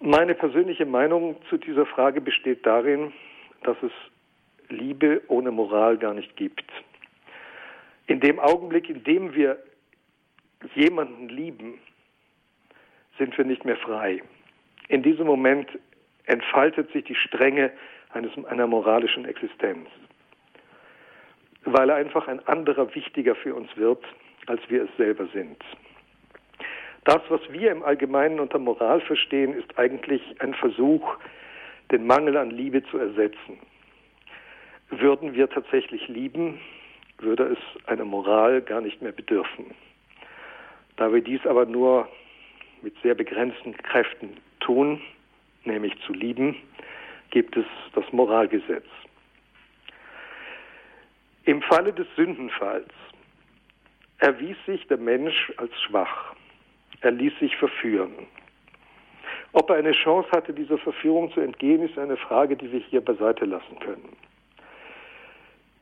[0.04, 3.14] Meine persönliche Meinung zu dieser Frage besteht darin,
[3.62, 3.92] dass es
[4.68, 6.66] Liebe ohne Moral gar nicht gibt.
[8.08, 9.62] In dem Augenblick, in dem wir
[10.74, 11.80] jemanden lieben,
[13.20, 14.24] sind wir nicht mehr frei.
[14.88, 15.70] In diesem Moment
[16.26, 17.72] entfaltet sich die Strenge
[18.12, 19.88] eines, einer moralischen Existenz,
[21.64, 24.04] weil er einfach ein anderer wichtiger für uns wird,
[24.48, 25.64] als wir es selber sind.
[27.04, 31.18] Das, was wir im Allgemeinen unter Moral verstehen, ist eigentlich ein Versuch,
[31.92, 33.60] den Mangel an Liebe zu ersetzen.
[34.90, 36.60] Würden wir tatsächlich lieben,
[37.18, 39.74] würde es einer Moral gar nicht mehr bedürfen.
[40.98, 42.08] Da wir dies aber nur
[42.82, 45.02] mit sehr begrenzten Kräften tun,
[45.66, 46.56] nämlich zu lieben,
[47.32, 48.86] gibt es das Moralgesetz.
[51.46, 52.90] Im Falle des Sündenfalls
[54.20, 56.36] erwies sich der Mensch als schwach.
[57.02, 58.14] Er ließ sich verführen.
[59.54, 63.02] Ob er eine Chance hatte, dieser Verführung zu entgehen, ist eine Frage, die wir hier
[63.04, 64.16] beiseite lassen können.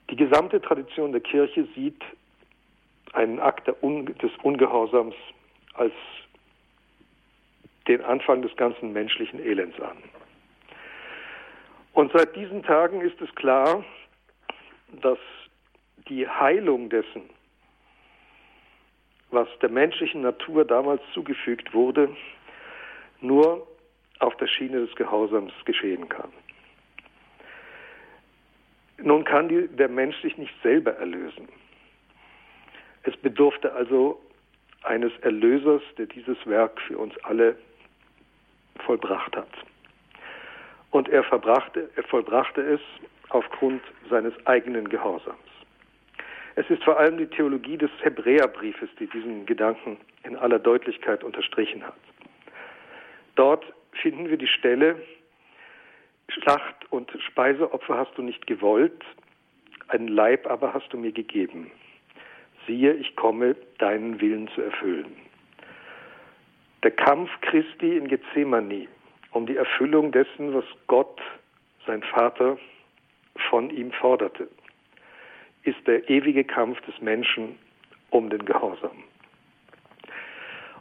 [0.09, 2.01] Die gesamte Tradition der Kirche sieht
[3.13, 5.15] einen Akt des Ungehorsams
[5.75, 5.93] als
[7.87, 9.97] den Anfang des ganzen menschlichen Elends an.
[11.93, 13.83] Und seit diesen Tagen ist es klar,
[15.01, 15.17] dass
[16.07, 17.23] die Heilung dessen,
[19.31, 22.09] was der menschlichen Natur damals zugefügt wurde,
[23.21, 23.67] nur
[24.19, 26.31] auf der Schiene des Gehorsams geschehen kann.
[29.01, 31.47] Nun kann die, der Mensch sich nicht selber erlösen.
[33.03, 34.21] Es bedurfte also
[34.83, 37.55] eines Erlösers, der dieses Werk für uns alle
[38.85, 39.49] vollbracht hat.
[40.91, 42.81] Und er, er vollbrachte es
[43.29, 45.48] aufgrund seines eigenen Gehorsams.
[46.55, 51.85] Es ist vor allem die Theologie des Hebräerbriefes, die diesen Gedanken in aller Deutlichkeit unterstrichen
[51.85, 51.95] hat.
[53.35, 55.01] Dort finden wir die Stelle,
[56.29, 59.03] Schlacht und Speiseopfer hast du nicht gewollt,
[59.87, 61.71] einen Leib aber hast du mir gegeben.
[62.67, 65.15] Siehe, ich komme, deinen Willen zu erfüllen.
[66.83, 68.87] Der Kampf Christi in Gethsemane
[69.31, 71.21] um die Erfüllung dessen, was Gott,
[71.85, 72.57] sein Vater,
[73.49, 74.47] von ihm forderte
[75.63, 77.57] ist der ewige Kampf des Menschen
[78.09, 79.03] um den Gehorsam.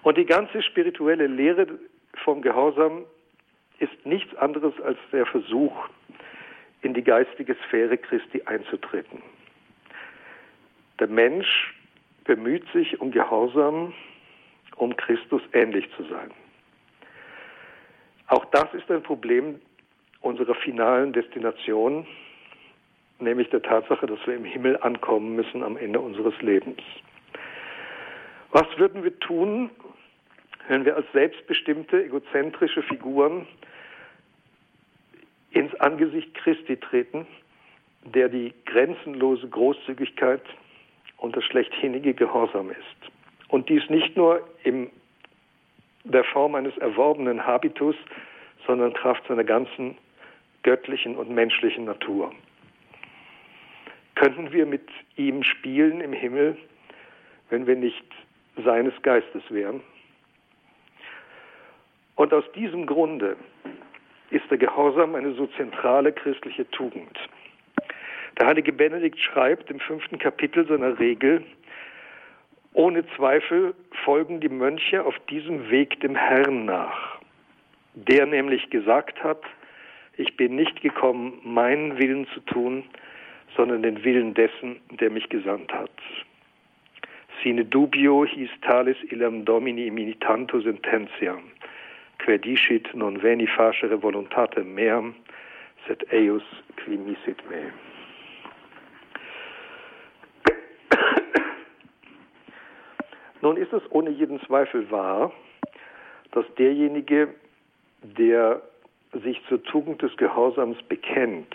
[0.02, 1.66] Und die ganze spirituelle Lehre
[2.24, 3.04] vom Gehorsam
[3.78, 5.88] ist nichts anderes als der Versuch,
[6.82, 9.22] in die geistige Sphäre Christi einzutreten.
[11.00, 11.74] Der Mensch
[12.24, 13.92] bemüht sich um Gehorsam,
[14.76, 16.30] um Christus ähnlich zu sein.
[18.28, 19.60] Auch das ist ein Problem
[20.20, 22.06] unserer finalen Destination,
[23.20, 26.80] nämlich der Tatsache, dass wir im Himmel ankommen müssen am Ende unseres Lebens.
[28.50, 29.70] Was würden wir tun,
[30.68, 33.46] wenn wir als selbstbestimmte, egozentrische Figuren
[35.50, 37.26] ins Angesicht Christi treten,
[38.04, 40.42] der die grenzenlose Großzügigkeit
[41.18, 43.12] und das schlechthinige Gehorsam ist?
[43.48, 44.90] Und dies nicht nur in
[46.04, 47.96] der Form eines erworbenen Habitus,
[48.66, 49.96] sondern Kraft seiner ganzen
[50.62, 52.32] göttlichen und menschlichen Natur.
[54.18, 56.56] Könnten wir mit ihm spielen im Himmel,
[57.50, 58.04] wenn wir nicht
[58.64, 59.80] seines Geistes wären?
[62.16, 63.36] Und aus diesem Grunde
[64.30, 67.16] ist der Gehorsam eine so zentrale christliche Tugend.
[68.40, 71.44] Der heilige Benedikt schreibt im fünften Kapitel seiner Regel,
[72.72, 73.72] ohne Zweifel
[74.04, 77.20] folgen die Mönche auf diesem Weg dem Herrn nach,
[77.94, 79.42] der nämlich gesagt hat,
[80.16, 82.82] ich bin nicht gekommen, meinen Willen zu tun,
[83.56, 85.90] sondern den Willen dessen, der mich gesandt hat.
[87.42, 91.42] Sine dubio his talis illam domini iminitanto sententiam,
[92.18, 95.14] quedicit non veni facere voluntate meam,
[95.86, 96.42] sed eius
[96.82, 97.72] qui misit me.
[103.40, 105.32] Nun ist es ohne jeden Zweifel wahr,
[106.32, 107.28] dass derjenige,
[108.02, 108.60] der
[109.24, 111.54] sich zur Tugend des Gehorsams bekennt,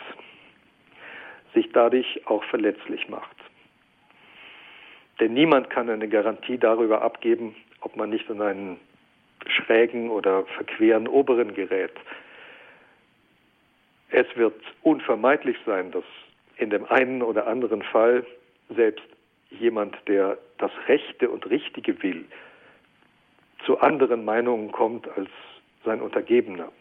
[1.53, 3.35] sich dadurch auch verletzlich macht.
[5.19, 8.79] Denn niemand kann eine Garantie darüber abgeben, ob man nicht in einen
[9.47, 11.93] schrägen oder verqueren oberen gerät.
[14.09, 16.03] Es wird unvermeidlich sein, dass
[16.57, 18.25] in dem einen oder anderen Fall
[18.69, 19.05] selbst
[19.49, 22.25] jemand, der das Rechte und Richtige will,
[23.65, 25.29] zu anderen Meinungen kommt als
[25.85, 26.71] sein Untergebener.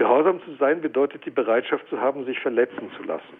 [0.00, 3.36] Gehorsam zu sein bedeutet die Bereitschaft zu haben, sich verletzen zu lassen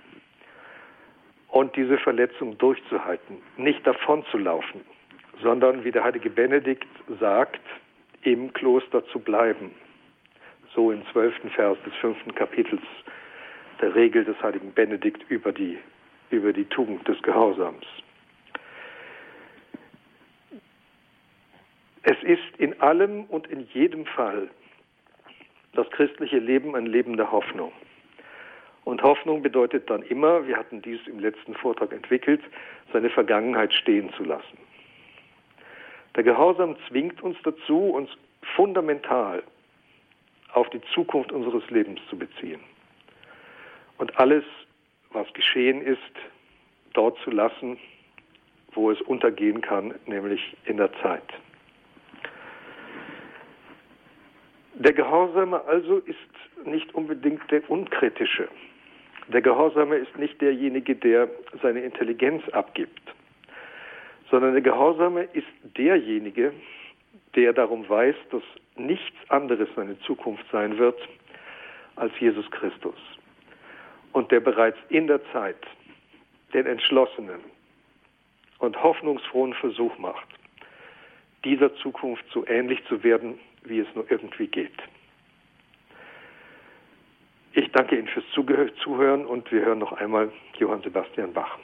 [1.49, 4.83] und diese Verletzung durchzuhalten, nicht davon zu laufen,
[5.43, 6.87] sondern, wie der heilige Benedikt
[7.19, 7.63] sagt,
[8.25, 9.71] im Kloster zu bleiben.
[10.75, 12.83] So im zwölften Vers des fünften Kapitels
[13.81, 15.79] der Regel des heiligen Benedikt über die,
[16.29, 17.87] über die Tugend des Gehorsams.
[22.03, 24.51] Es ist in allem und in jedem Fall
[25.73, 27.73] das christliche Leben ein Leben der Hoffnung.
[28.85, 32.41] Und Hoffnung bedeutet dann immer, wir hatten dies im letzten Vortrag entwickelt,
[32.93, 34.59] seine Vergangenheit stehen zu lassen.
[36.17, 38.11] Der Gehorsam zwingt uns dazu, uns
[38.57, 39.43] fundamental
[40.53, 42.61] auf die Zukunft unseres Lebens zu beziehen.
[43.99, 44.45] Und alles,
[45.13, 46.01] was geschehen ist,
[46.95, 47.79] dort zu lassen,
[48.73, 51.25] wo es untergehen kann, nämlich in der Zeit.
[54.81, 56.17] Der Gehorsame also ist
[56.65, 58.49] nicht unbedingt der Unkritische.
[59.29, 61.29] Der Gehorsame ist nicht derjenige, der
[61.61, 63.03] seine Intelligenz abgibt,
[64.31, 66.55] sondern der Gehorsame ist derjenige,
[67.37, 68.43] der darum weiß, dass
[68.77, 70.99] nichts anderes seine Zukunft sein wird
[71.97, 72.97] als Jesus Christus.
[74.15, 75.59] Und der bereits in der Zeit
[76.55, 77.41] den entschlossenen
[78.61, 80.27] und hoffnungsfrohen Versuch macht,
[81.45, 84.77] dieser Zukunft so ähnlich zu werden, wie es nur irgendwie geht.
[87.53, 88.25] Ich danke Ihnen fürs
[88.83, 91.59] Zuhören und wir hören noch einmal Johann Sebastian Bach.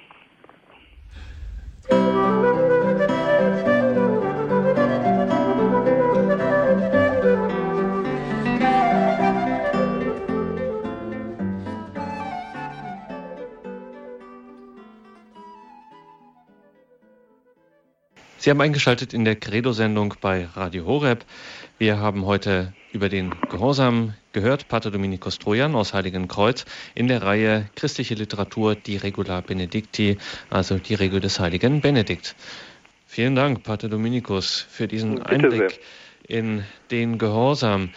[18.47, 21.25] Sie haben eingeschaltet in der Credo-Sendung bei Radio Horeb.
[21.79, 27.69] Wir haben heute über den Gehorsam gehört, Pater Dominikus Trojan aus Heiligenkreuz in der Reihe
[27.75, 30.19] Christliche Literatur, die Regula Benedicti,
[30.49, 32.37] also die Regel des Heiligen Benedikt.
[33.09, 35.81] Vielen Dank, Pater Dominikus, für diesen Bitte Einblick
[36.29, 36.39] sehr.
[36.39, 37.91] in den Gehorsam.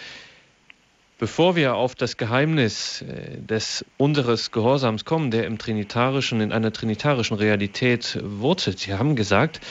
[1.20, 6.74] Bevor wir auf das Geheimnis äh, des unseres Gehorsams kommen, der im trinitarischen, in einer
[6.74, 9.62] trinitarischen Realität wurzelt, Sie haben gesagt,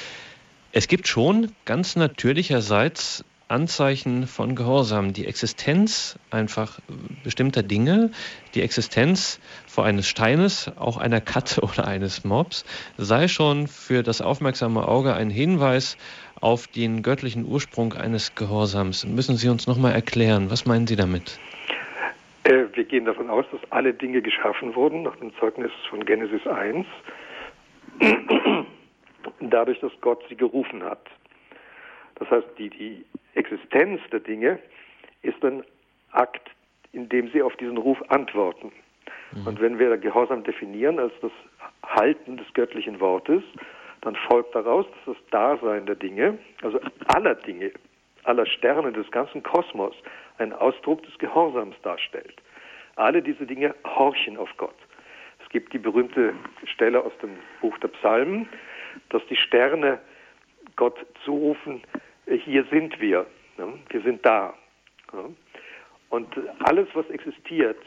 [0.73, 6.79] es gibt schon ganz natürlicherseits Anzeichen von Gehorsam, die Existenz einfach
[7.25, 8.11] bestimmter Dinge,
[8.55, 12.67] die Existenz vor eines Steines, auch einer Katze oder eines Mobs,
[12.99, 15.97] sei schon für das aufmerksame Auge ein Hinweis
[16.41, 19.07] auf den göttlichen Ursprung eines Gehorsams.
[19.07, 21.39] Müssen Sie uns nochmal erklären, was meinen Sie damit?
[22.45, 26.47] Äh, wir gehen davon aus, dass alle Dinge geschaffen wurden, nach dem Zeugnis von Genesis
[26.47, 26.87] 1
[29.51, 31.07] dadurch, dass Gott sie gerufen hat.
[32.17, 34.59] Das heißt, die, die Existenz der Dinge
[35.23, 35.63] ist ein
[36.13, 36.51] Akt,
[36.93, 38.73] in dem sie auf diesen Ruf antworten.
[39.33, 39.47] Mhm.
[39.47, 41.33] Und wenn wir Gehorsam definieren als das
[41.85, 43.43] Halten des göttlichen Wortes,
[44.01, 47.73] dann folgt daraus, dass das Dasein der Dinge, also aller Dinge,
[48.25, 49.95] aller Sterne des ganzen Kosmos,
[50.39, 52.41] ein Ausdruck des Gehorsams darstellt.
[52.97, 54.75] Alle diese Dinge horchen auf Gott.
[55.43, 56.35] Es gibt die berühmte
[56.65, 57.31] Stelle aus dem
[57.61, 58.49] Buch der Psalmen,
[59.11, 59.99] dass die Sterne
[60.77, 61.83] Gott zurufen,
[62.27, 63.27] hier sind wir,
[63.91, 64.55] wir sind da.
[66.11, 66.29] Und
[66.61, 67.79] alles, was existiert,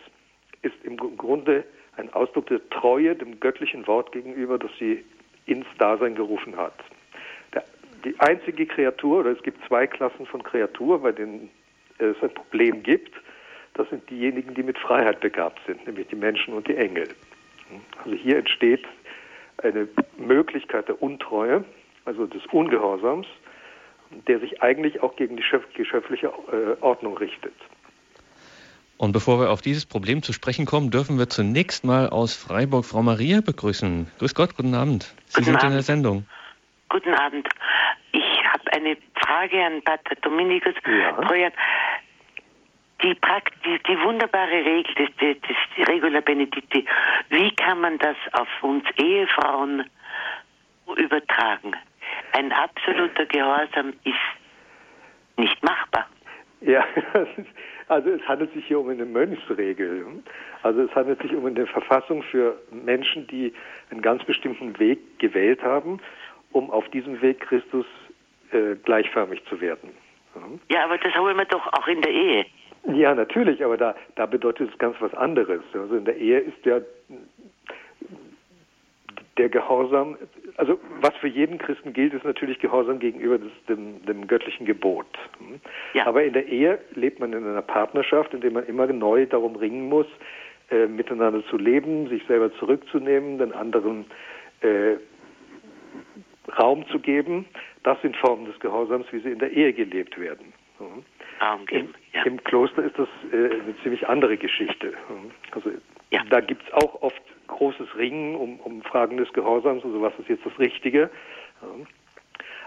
[0.62, 1.64] ist im Grunde
[1.98, 5.04] ein Ausdruck der Treue dem göttlichen Wort gegenüber, das sie
[5.46, 6.74] ins Dasein gerufen hat.
[8.04, 11.50] Die einzige Kreatur, oder es gibt zwei Klassen von Kreatur, bei denen
[12.00, 13.14] es ein Problem gibt,
[13.76, 17.08] das sind diejenigen, die mit Freiheit begabt sind, nämlich die Menschen und die Engel.
[18.04, 18.86] Also hier entsteht
[19.64, 19.88] eine
[20.18, 21.64] Möglichkeit der Untreue,
[22.06, 23.28] also des Ungehorsams,
[24.28, 25.44] der sich eigentlich auch gegen die
[25.74, 27.54] geschöpfliche äh, Ordnung richtet.
[28.98, 32.86] Und bevor wir auf dieses Problem zu sprechen kommen, dürfen wir zunächst mal aus Freiburg
[32.86, 34.12] Frau Maria begrüßen.
[34.20, 35.16] Grüß Gott, guten Abend.
[35.26, 35.70] Sie guten sind Abend.
[35.70, 36.26] in der Sendung.
[36.90, 37.48] Guten Abend.
[38.12, 41.18] Ich habe eine Frage an Pater Dominikus ja.
[43.04, 43.18] Die,
[43.66, 46.86] die, die, wunderbare Regel des, des, des Regula Benedicti,
[47.30, 49.90] wie kann man das auf uns Ehefrauen
[50.98, 51.74] übertragen?
[52.34, 56.08] ein absoluter Gehorsam ist nicht machbar.
[56.62, 56.86] Ja,
[57.88, 60.06] also es handelt sich hier um eine Mönchsregel.
[60.64, 63.54] Also es handelt sich um eine Verfassung für Menschen, die
[63.90, 66.00] einen ganz bestimmten Weg gewählt haben,
[66.52, 67.86] um auf diesem Weg Christus
[68.52, 69.90] äh, gleichförmig zu werden.
[70.70, 72.46] Ja, aber das holen wir doch auch in der Ehe.
[72.86, 75.62] Ja, natürlich, aber da, da bedeutet es ganz was anderes.
[75.74, 76.82] Also in der Ehe ist ja
[79.38, 80.18] der Gehorsam,
[80.58, 85.08] also was für jeden Christen gilt, ist natürlich Gehorsam gegenüber des, dem, dem, göttlichen Gebot.
[85.94, 86.06] Ja.
[86.06, 89.56] Aber in der Ehe lebt man in einer Partnerschaft, in der man immer neu darum
[89.56, 90.08] ringen muss,
[90.70, 94.06] äh, miteinander zu leben, sich selber zurückzunehmen, den anderen
[94.62, 94.98] äh,
[96.60, 97.46] Raum zu geben.
[97.84, 100.54] Das sind Formen des Gehorsams, wie sie in der Ehe gelebt werden.
[101.42, 101.94] Raum geben.
[102.14, 102.24] Im, ja.
[102.26, 104.94] Im Kloster ist das äh, eine ziemlich andere Geschichte.
[105.52, 105.72] Also
[106.12, 106.22] ja.
[106.30, 110.30] da gibt es auch oft großes Ringen um, um Fragen des Gehorsams, also was ist
[110.30, 111.10] jetzt das Richtige.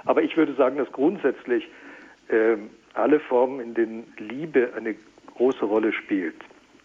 [0.05, 1.69] Aber ich würde sagen, dass grundsätzlich
[2.29, 2.57] äh,
[2.95, 4.95] alle Formen, in denen Liebe eine
[5.37, 6.37] große Rolle spielt,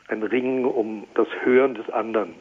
[0.07, 2.33] ein Ringen um das Hören des anderen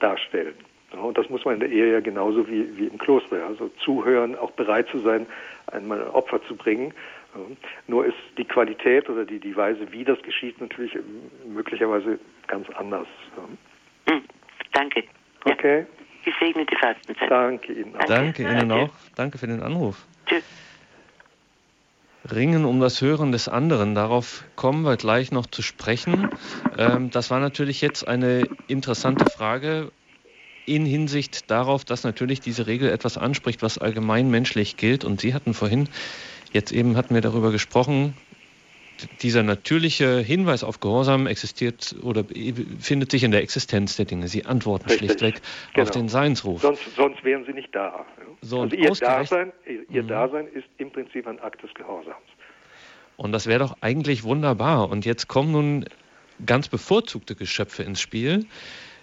[0.00, 0.54] darstellen.
[0.92, 3.44] Und das muss man in der Ehe ja genauso wie, wie im Kloster.
[3.46, 5.26] Also zuhören, auch bereit zu sein,
[5.66, 6.94] einmal ein Opfer zu bringen.
[7.86, 10.96] Nur ist die Qualität oder die, die Weise, wie das geschieht, natürlich
[11.46, 13.06] möglicherweise ganz anders.
[14.06, 14.22] Hm,
[14.72, 15.04] danke.
[15.44, 15.80] Okay.
[15.80, 15.86] Ja.
[16.32, 17.30] Gesegnete Fastenzeit.
[17.30, 18.04] Danke Ihnen auch.
[18.06, 18.90] Danke, Danke Ihnen auch.
[19.14, 20.06] Danke für den Anruf.
[20.26, 20.42] Tschüss.
[22.30, 26.30] Ringen um das Hören des anderen, darauf kommen wir gleich noch zu sprechen.
[26.78, 29.92] Ähm, das war natürlich jetzt eine interessante Frage
[30.64, 35.04] in Hinsicht darauf, dass natürlich diese Regel etwas anspricht, was allgemein menschlich gilt.
[35.04, 35.90] Und Sie hatten vorhin,
[36.54, 38.14] jetzt eben hatten wir darüber gesprochen,
[39.20, 42.24] dieser natürliche Hinweis auf Gehorsam existiert oder
[42.78, 44.28] findet sich in der Existenz der Dinge.
[44.28, 45.10] Sie antworten Richtig.
[45.10, 45.42] schlichtweg
[45.72, 45.82] genau.
[45.82, 46.62] auf den Seinsruf.
[46.62, 48.06] Sonst, sonst, wären sie nicht da.
[48.40, 49.52] So, also ihr Dasein,
[49.90, 50.08] ihr mhm.
[50.08, 52.16] Dasein ist im Prinzip ein Akt des Gehorsams.
[53.16, 54.88] Und das wäre doch eigentlich wunderbar.
[54.88, 55.84] Und jetzt kommen nun
[56.44, 58.46] ganz bevorzugte Geschöpfe ins Spiel,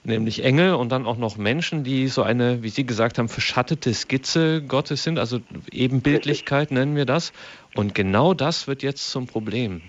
[0.03, 3.93] nämlich Engel und dann auch noch Menschen, die so eine, wie Sie gesagt haben, verschattete
[3.93, 5.39] Skizze Gottes sind, also
[5.71, 7.33] Ebenbildlichkeit nennen wir das.
[7.75, 9.81] Und genau das wird jetzt zum Problem.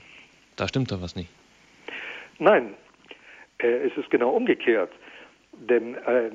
[0.56, 1.30] Da stimmt doch was nicht.
[2.38, 2.74] Nein,
[3.58, 4.90] äh, es ist genau umgekehrt.
[5.52, 6.30] Denn äh,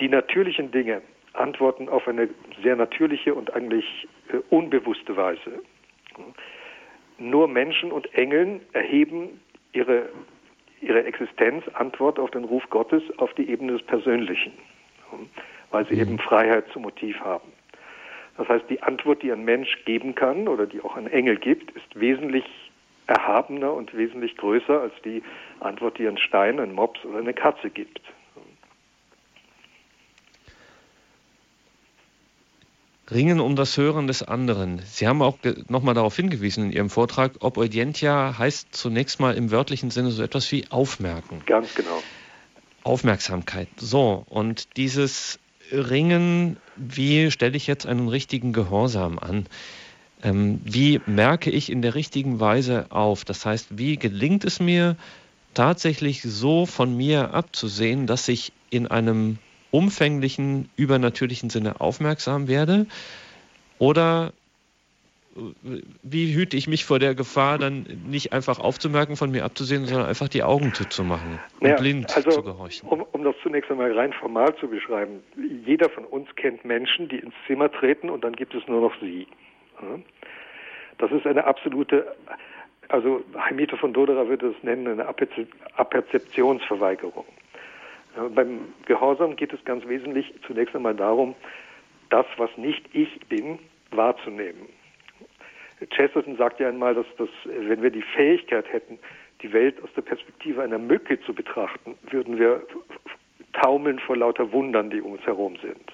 [0.00, 1.02] die natürlichen Dinge
[1.34, 2.28] antworten auf eine
[2.62, 5.62] sehr natürliche und eigentlich äh, unbewusste Weise.
[7.18, 9.40] Nur Menschen und Engeln erheben
[9.72, 10.08] ihre
[10.86, 14.52] ihre Existenz Antwort auf den Ruf Gottes auf die Ebene des Persönlichen,
[15.70, 16.00] weil sie mhm.
[16.00, 17.52] eben Freiheit zum Motiv haben.
[18.36, 21.70] Das heißt, die Antwort, die ein Mensch geben kann oder die auch ein Engel gibt,
[21.72, 22.44] ist wesentlich
[23.06, 25.22] erhabener und wesentlich größer als die
[25.60, 28.00] Antwort, die ein Stein, ein Mops oder eine Katze gibt.
[33.10, 34.80] Ringen um das Hören des anderen.
[34.86, 35.38] Sie haben auch
[35.68, 40.50] nochmal darauf hingewiesen in Ihrem Vortrag, obedientia heißt zunächst mal im wörtlichen Sinne so etwas
[40.52, 41.42] wie aufmerken.
[41.44, 42.02] Ganz genau.
[42.82, 43.68] Aufmerksamkeit.
[43.78, 45.38] So, und dieses
[45.70, 49.46] Ringen, wie stelle ich jetzt einen richtigen Gehorsam an?
[50.22, 53.24] Ähm, wie merke ich in der richtigen Weise auf?
[53.24, 54.96] Das heißt, wie gelingt es mir
[55.52, 59.38] tatsächlich so von mir abzusehen, dass ich in einem
[59.74, 62.86] umfänglichen, übernatürlichen Sinne aufmerksam werde?
[63.80, 64.32] Oder
[65.34, 65.40] äh,
[66.04, 70.06] wie hüte ich mich vor der Gefahr, dann nicht einfach aufzumerken, von mir abzusehen, sondern
[70.06, 72.88] einfach die Augen zuzumachen und ja, blind also, zu gehorchen?
[72.88, 75.24] Um, um das zunächst einmal rein formal zu beschreiben,
[75.66, 78.94] jeder von uns kennt Menschen, die ins Zimmer treten und dann gibt es nur noch
[79.00, 79.26] sie.
[80.98, 82.14] Das ist eine absolute,
[82.90, 87.24] also Heimito von Dodera würde es nennen, eine Aperzeptionsverweigerung.
[88.34, 91.34] Beim Gehorsam geht es ganz wesentlich zunächst einmal darum,
[92.10, 93.58] das, was nicht ich bin,
[93.90, 94.68] wahrzunehmen.
[95.90, 98.98] Chesterton sagt ja einmal, dass, dass wenn wir die Fähigkeit hätten,
[99.42, 102.62] die Welt aus der Perspektive einer Mücke zu betrachten, würden wir
[103.52, 105.92] taumeln vor lauter Wundern, die um uns herum sind.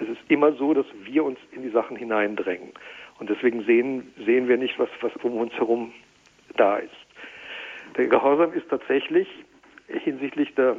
[0.00, 2.72] Es ist immer so, dass wir uns in die Sachen hineindrängen.
[3.18, 5.92] Und deswegen sehen, sehen wir nicht, was, was um uns herum
[6.56, 6.90] da ist.
[7.96, 9.28] Der Gehorsam ist tatsächlich
[9.88, 10.76] hinsichtlich der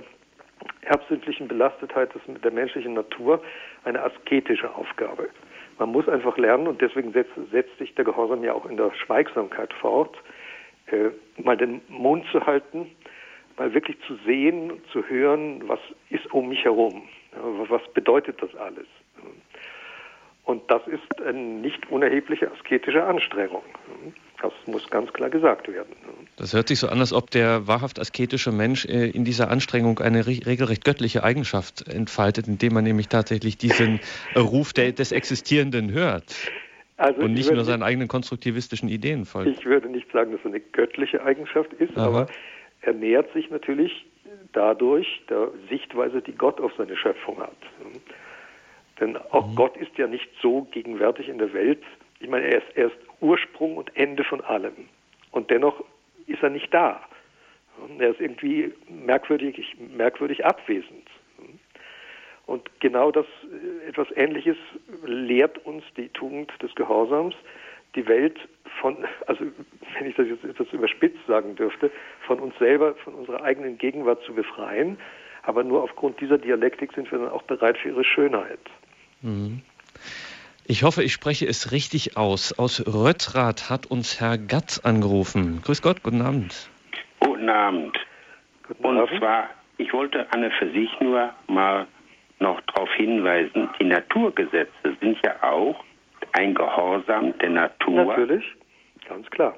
[0.87, 3.41] erbsündlichen Belastetheit des, der menschlichen Natur
[3.83, 5.29] eine asketische Aufgabe.
[5.79, 8.91] Man muss einfach lernen und deswegen setzt, setzt sich der Gehorsam ja auch in der
[8.93, 10.15] Schweigsamkeit fort,
[10.87, 11.09] äh,
[11.41, 12.89] mal den Mund zu halten,
[13.57, 15.79] mal wirklich zu sehen, zu hören, was
[16.09, 17.03] ist um mich herum,
[17.69, 18.87] was bedeutet das alles.
[20.45, 23.63] Und das ist eine nicht unerhebliche asketische Anstrengung.
[24.41, 25.95] Das muss ganz klar gesagt werden.
[26.37, 29.99] Das hört sich so an, als ob der wahrhaft asketische Mensch äh, in dieser Anstrengung
[29.99, 33.99] eine regelrecht göttliche Eigenschaft entfaltet, indem man nämlich tatsächlich diesen
[34.35, 36.35] Ruf des Existierenden hört.
[36.97, 39.59] Also und nicht nur seinen eigenen konstruktivistischen Ideen folgt.
[39.59, 42.07] Ich würde nicht sagen, dass es eine göttliche Eigenschaft ist, Aha.
[42.07, 42.27] aber
[42.81, 44.05] er nähert sich natürlich
[44.53, 47.55] dadurch der Sichtweise, die Gott auf seine Schöpfung hat.
[48.99, 49.55] Denn auch mhm.
[49.55, 51.83] Gott ist ja nicht so gegenwärtig in der Welt.
[52.19, 54.89] Ich meine, er ist, er ist Ursprung und Ende von allem.
[55.31, 55.83] Und dennoch
[56.27, 57.01] ist er nicht da.
[57.99, 61.07] Er ist irgendwie merkwürdig, merkwürdig abwesend.
[62.47, 63.25] Und genau das,
[63.85, 64.57] äh, etwas Ähnliches
[65.05, 67.35] lehrt uns die Tugend des Gehorsams,
[67.95, 68.39] die Welt
[68.79, 68.97] von,
[69.27, 69.45] also
[69.97, 71.91] wenn ich das jetzt etwas überspitzt sagen dürfte,
[72.25, 74.97] von uns selber, von unserer eigenen Gegenwart zu befreien.
[75.43, 78.59] Aber nur aufgrund dieser Dialektik sind wir dann auch bereit für ihre Schönheit.
[79.21, 79.61] Mhm.
[80.69, 82.51] Ich hoffe, ich spreche es richtig aus.
[82.59, 85.61] Aus Röttrath hat uns Herr Gatz angerufen.
[85.61, 86.69] Grüß Gott, guten Abend.
[87.21, 87.97] Guten Abend.
[88.67, 91.87] Guten Und zwar, ich wollte an und für sich nur mal
[92.39, 95.81] noch darauf hinweisen, die Naturgesetze sind ja auch
[96.33, 98.03] ein Gehorsam der Natur.
[98.03, 98.43] Natürlich,
[99.07, 99.57] ganz klar.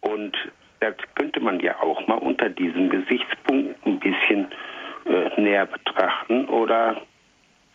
[0.00, 0.34] Und
[0.80, 4.46] das könnte man ja auch mal unter diesem Gesichtspunkt ein bisschen
[5.04, 7.02] äh, näher betrachten oder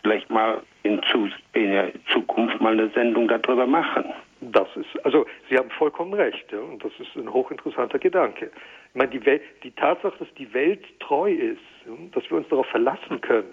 [0.02, 4.06] vielleicht mal in, der Zukunft mal eine Sendung darüber machen.
[4.42, 8.52] Das ist, also Sie haben vollkommen recht, ja, und das ist ein hochinteressanter Gedanke.
[8.90, 12.48] Ich meine, die, Welt, die Tatsache, dass die Welt treu ist, ja, dass wir uns
[12.50, 13.50] darauf verlassen können,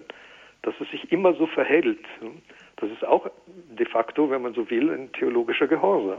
[0.62, 2.28] dass es sich immer so verhält, ja,
[2.76, 6.18] das ist auch de facto, wenn man so will, ein theologischer Gehorsam.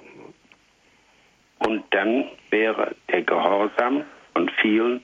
[1.59, 4.03] Und dann wäre der Gehorsam
[4.34, 5.03] von vielen,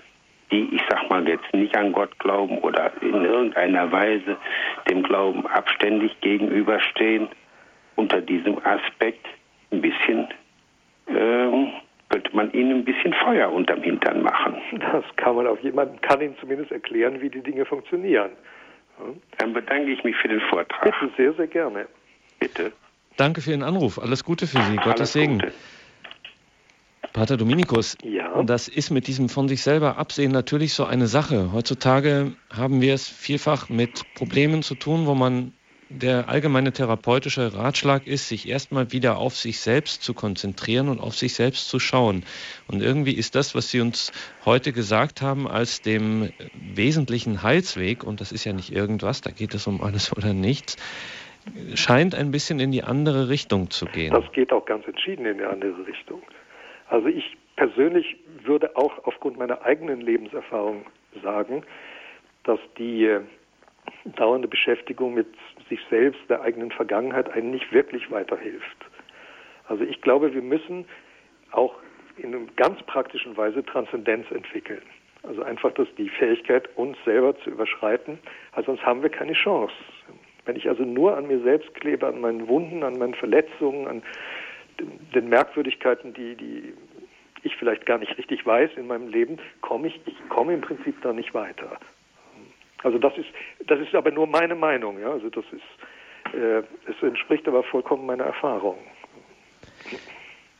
[0.51, 4.37] die, ich sag mal, jetzt nicht an Gott glauben oder in irgendeiner Weise
[4.89, 7.29] dem Glauben abständig gegenüberstehen,
[7.95, 9.25] unter diesem Aspekt
[9.71, 10.27] ein bisschen,
[11.07, 11.71] äh,
[12.09, 14.55] könnte man ihnen ein bisschen Feuer unterm Hintern machen.
[14.79, 18.31] Das kann man auf jemanden, kann ihnen zumindest erklären, wie die Dinge funktionieren.
[19.37, 20.83] Dann bedanke ich mich für den Vortrag.
[20.83, 21.87] Bitte, sehr, sehr gerne.
[22.39, 22.71] Bitte.
[23.17, 23.99] Danke für den Anruf.
[23.99, 24.75] Alles Gute für Sie.
[24.77, 25.39] Gottes Segen.
[25.39, 25.53] Gute.
[27.13, 28.41] Pater Dominikus, ja.
[28.43, 31.51] das ist mit diesem von sich selber Absehen natürlich so eine Sache.
[31.51, 35.53] Heutzutage haben wir es vielfach mit Problemen zu tun, wo man
[35.89, 41.15] der allgemeine therapeutische Ratschlag ist, sich erstmal wieder auf sich selbst zu konzentrieren und auf
[41.15, 42.23] sich selbst zu schauen.
[42.67, 44.11] Und irgendwie ist das, was Sie uns
[44.45, 49.53] heute gesagt haben, als dem wesentlichen Heilsweg, und das ist ja nicht irgendwas, da geht
[49.53, 50.77] es um alles oder nichts,
[51.73, 54.13] scheint ein bisschen in die andere Richtung zu gehen.
[54.13, 56.21] Das geht auch ganz entschieden in die andere Richtung.
[56.91, 60.85] Also ich persönlich würde auch aufgrund meiner eigenen Lebenserfahrung
[61.23, 61.63] sagen,
[62.43, 63.21] dass die äh,
[64.17, 65.27] dauernde Beschäftigung mit
[65.69, 68.77] sich selbst, der eigenen Vergangenheit, einem nicht wirklich weiterhilft.
[69.69, 70.85] Also ich glaube, wir müssen
[71.51, 71.75] auch
[72.17, 74.81] in einer ganz praktischen Weise Transzendenz entwickeln.
[75.23, 78.19] Also einfach das die Fähigkeit, uns selber zu überschreiten,
[78.51, 79.73] also sonst haben wir keine Chance.
[80.43, 84.03] Wenn ich also nur an mir selbst klebe, an meinen Wunden, an meinen Verletzungen, an
[85.13, 86.73] den Merkwürdigkeiten, die, die
[87.43, 91.01] ich vielleicht gar nicht richtig weiß in meinem Leben, komme ich, ich komme im Prinzip
[91.01, 91.79] da nicht weiter.
[92.83, 93.29] Also das ist,
[93.67, 95.11] das ist aber nur meine Meinung, ja.
[95.11, 98.77] Also das ist, äh, es entspricht aber vollkommen meiner Erfahrung.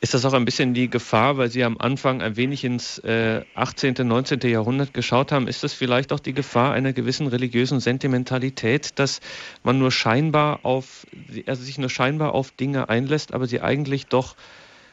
[0.02, 3.42] Ist das auch ein bisschen die Gefahr, weil Sie am Anfang ein wenig ins äh,
[3.54, 4.40] 18., 19.
[4.40, 9.20] Jahrhundert geschaut haben, ist das vielleicht auch die Gefahr einer gewissen religiösen Sentimentalität, dass
[9.62, 11.06] man nur scheinbar auf,
[11.46, 14.34] also sich nur scheinbar auf Dinge einlässt, aber sie eigentlich doch,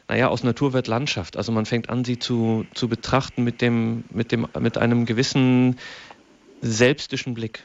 [0.06, 1.36] naja, aus Natur wird Landschaft.
[1.36, 5.80] Also man fängt an, sie zu, zu betrachten mit dem, mit dem, mit einem gewissen
[6.60, 7.64] selbstischen Blick.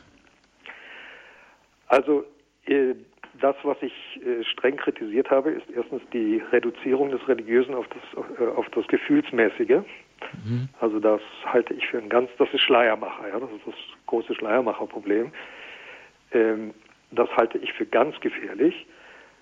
[1.89, 2.25] Also
[2.65, 2.95] äh,
[3.41, 3.93] das, was ich
[4.25, 8.87] äh, streng kritisiert habe, ist erstens die Reduzierung des Religiösen auf das, äh, auf das
[8.87, 9.81] Gefühlsmäßige.
[10.43, 10.69] Mhm.
[10.79, 13.75] Also das halte ich für ein ganz, das ist Schleiermacher, ja, das ist das
[14.07, 15.31] große Schleiermacherproblem.
[16.31, 16.73] Ähm,
[17.11, 18.87] das halte ich für ganz gefährlich.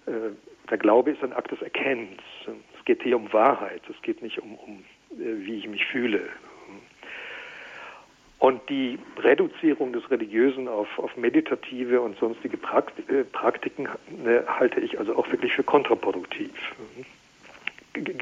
[0.05, 0.31] Äh,
[0.69, 2.21] der Glaube ist ein Akt des Erkennens.
[2.77, 6.29] Es geht hier um Wahrheit, es geht nicht um, um äh, wie ich mich fühle.
[8.43, 14.99] Und die Reduzierung des Religiösen auf, auf meditative und sonstige äh, Praktiken äh, halte ich
[14.99, 16.51] also auch wirklich für kontraproduktiv.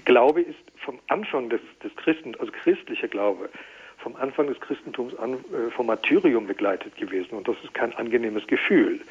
[0.05, 3.49] Glaube ist vom Anfang des, des Christen, also christlicher Glaube,
[3.97, 8.45] vom Anfang des Christentums an äh, vom Martyrium begleitet gewesen und das ist kein angenehmes
[8.45, 9.01] Gefühl.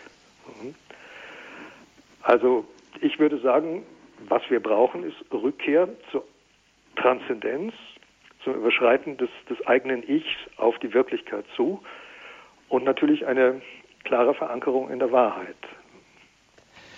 [2.23, 2.65] Also
[3.01, 3.83] ich würde sagen,
[4.29, 6.25] was wir brauchen, ist Rückkehr zur
[6.95, 7.75] Transzendenz,
[8.45, 11.82] zum Überschreiten des, des eigenen Ichs auf die Wirklichkeit zu
[12.68, 13.61] und natürlich eine
[14.05, 15.57] klare Verankerung in der Wahrheit,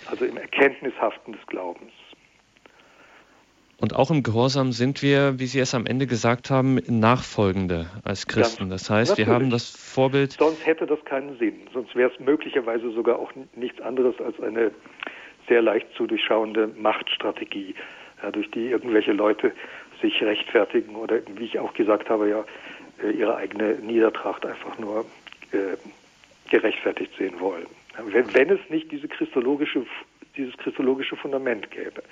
[0.09, 1.91] also im Erkenntnishaften des Glaubens.
[3.83, 8.27] Und auch im Gehorsam sind wir, wie Sie es am Ende gesagt haben, Nachfolgende als
[8.27, 8.69] Christen.
[8.69, 9.27] Das heißt, Natürlich.
[9.27, 10.33] wir haben das Vorbild.
[10.39, 11.67] Sonst hätte das keinen Sinn.
[11.73, 14.71] Sonst wäre es möglicherweise sogar auch nichts anderes als eine
[15.49, 17.75] sehr leicht zu durchschauende Machtstrategie,
[18.21, 19.51] ja, durch die irgendwelche Leute
[20.03, 22.45] sich rechtfertigen oder, wie ich auch gesagt habe, ja,
[23.01, 25.05] äh, ihre eigene Niedertracht einfach nur
[25.51, 25.77] äh,
[26.49, 27.65] gerechtfertigt sehen wollen.
[27.97, 29.85] Wenn, wenn es nicht diese christologische,
[30.35, 32.03] dieses christologische Fundament gäbe.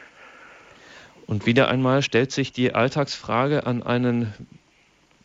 [1.28, 4.34] Und wieder einmal stellt sich die Alltagsfrage an einen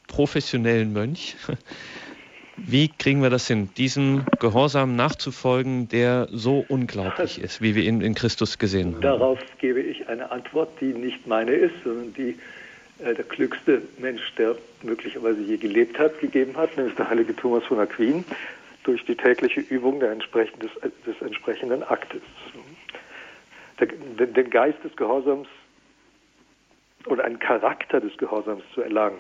[0.08, 1.36] professionellen Mönch.
[2.56, 8.00] Wie kriegen wir das hin, diesem Gehorsam nachzufolgen, der so unglaublich ist, wie wir ihn
[8.00, 9.02] in Christus gesehen haben?
[9.02, 12.36] Darauf gebe ich eine Antwort, die nicht meine ist, sondern die
[12.98, 17.64] äh, der klügste Mensch, der möglicherweise je gelebt hat, gegeben hat, nämlich der heilige Thomas
[17.64, 18.24] von Aquin,
[18.84, 20.18] durch die tägliche Übung des,
[21.06, 22.22] des entsprechenden Aktes.
[23.78, 23.88] Der,
[24.26, 25.48] den Geist des Gehorsams
[27.06, 29.18] oder einen Charakter des Gehorsams zu erlangen.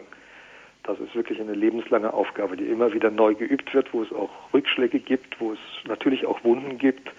[0.86, 4.30] Das ist wirklich eine lebenslange Aufgabe, die immer wieder neu geübt wird, wo es auch
[4.54, 7.10] Rückschläge gibt, wo es natürlich auch Wunden gibt.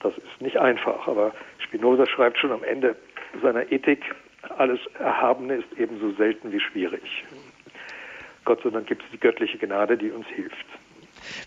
[0.00, 2.96] Das ist nicht einfach, aber Spinoza schreibt schon am Ende
[3.42, 4.14] seiner Ethik,
[4.56, 7.02] alles Erhabene ist ebenso selten wie schwierig.
[8.44, 10.66] Gott sei Dank gibt es die göttliche Gnade, die uns hilft.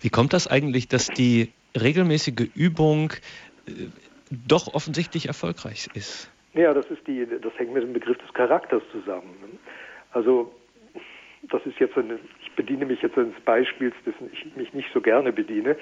[0.02, 3.12] Wie kommt das eigentlich, dass die regelmäßige Übung
[3.68, 3.72] äh,
[4.30, 6.30] doch offensichtlich erfolgreich ist?
[6.54, 9.60] Ja, das ist die, das hängt mit dem Begriff des Charakters zusammen.
[10.12, 10.54] Also
[11.50, 15.02] das ist jetzt eine, ich bediene mich jetzt eines Beispiels, dessen ich mich nicht so
[15.02, 15.76] gerne bediene,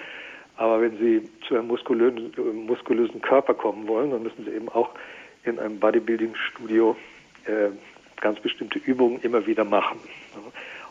[0.56, 2.32] aber wenn Sie zu einem muskulösen,
[2.66, 4.92] muskulösen Körper kommen wollen, dann müssen Sie eben auch
[5.44, 6.96] in einem Bodybuilding-Studio
[7.46, 7.70] äh,
[8.22, 10.00] ganz bestimmte Übungen immer wieder machen.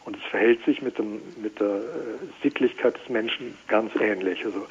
[0.04, 1.80] Und es verhält sich mit, dem, mit der äh,
[2.42, 4.44] Sittlichkeit des Menschen ganz ähnlich.
[4.44, 4.66] Also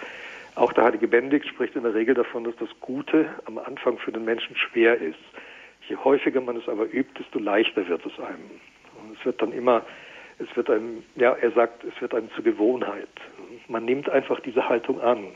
[0.56, 4.12] auch der heilige Benedikt spricht in der Regel davon, dass das Gute am Anfang für
[4.12, 5.20] den Menschen schwer ist.
[5.88, 8.52] Je häufiger man es aber übt, desto leichter wird es einem.
[9.22, 9.84] Es wird dann immer,
[10.40, 13.10] es wird einem, ja, er sagt, es wird einem zur Gewohnheit.
[13.68, 15.28] Man nimmt einfach diese Haltung an.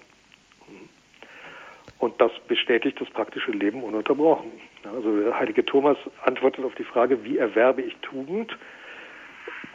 [1.99, 4.51] Und das bestätigt das praktische Leben ununterbrochen.
[4.83, 8.57] Also der heilige Thomas antwortet auf die Frage, wie erwerbe ich Tugend?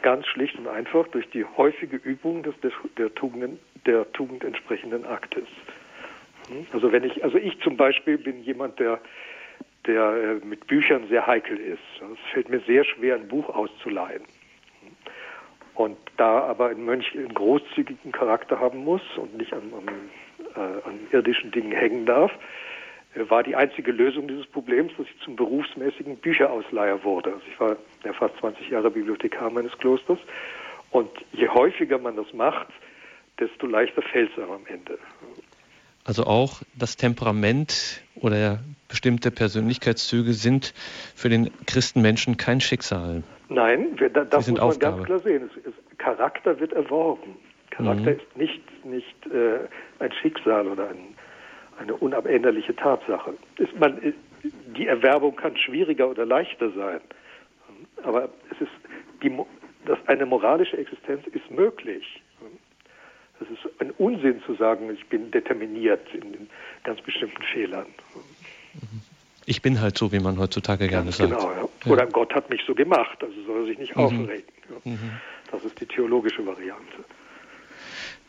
[0.01, 2.53] Ganz schlicht und einfach durch die häufige Übung des,
[2.97, 5.45] der, Tugenden, der Tugend entsprechenden Aktes.
[6.73, 8.99] Also wenn ich, also ich zum Beispiel bin jemand, der,
[9.85, 11.79] der äh, mit Büchern sehr heikel ist.
[11.99, 14.23] Es fällt mir sehr schwer, ein Buch auszuleihen.
[15.73, 19.87] Und da aber ein Mönch einen großzügigen Charakter haben muss und nicht an, an,
[20.55, 22.31] äh, an irdischen Dingen hängen darf,
[23.15, 27.33] äh, war die einzige Lösung dieses Problems, dass ich zum berufsmäßigen Bücherausleiher wurde.
[27.33, 30.19] Also ich war ja fast 20 Jahre Bibliothekar meines Klosters
[30.91, 32.67] und je häufiger man das macht,
[33.39, 34.99] desto leichter fällt es am Ende.
[36.03, 40.73] Also auch das Temperament oder bestimmte Persönlichkeitszüge sind
[41.15, 43.23] für den Christenmenschen kein Schicksal.
[43.49, 44.95] Nein, wir, da, das muss man Aufgabe.
[44.97, 45.49] ganz klar sehen.
[45.65, 47.35] Es, Charakter wird erworben.
[47.69, 48.17] Charakter mhm.
[48.17, 49.59] ist nicht, nicht äh,
[49.99, 51.15] ein Schicksal oder ein,
[51.79, 53.33] eine unabänderliche Tatsache.
[53.57, 54.13] Ist man,
[54.75, 57.01] die Erwerbung kann schwieriger oder leichter sein.
[58.03, 58.71] Aber es ist
[59.21, 59.31] die,
[59.85, 62.21] das, eine moralische Existenz ist möglich.
[63.41, 66.47] Es ist ein Unsinn zu sagen, ich bin determiniert in
[66.83, 67.87] ganz bestimmten Fehlern.
[69.45, 71.41] Ich bin halt so, wie man heutzutage ganz gerne sagt.
[71.41, 71.91] Genau, ja.
[71.91, 72.09] Oder ja.
[72.09, 74.01] Gott hat mich so gemacht, also soll er sich nicht mhm.
[74.01, 74.43] aufregen.
[74.69, 74.91] Ja.
[74.91, 75.11] Mhm.
[75.51, 77.03] Das ist die theologische Variante.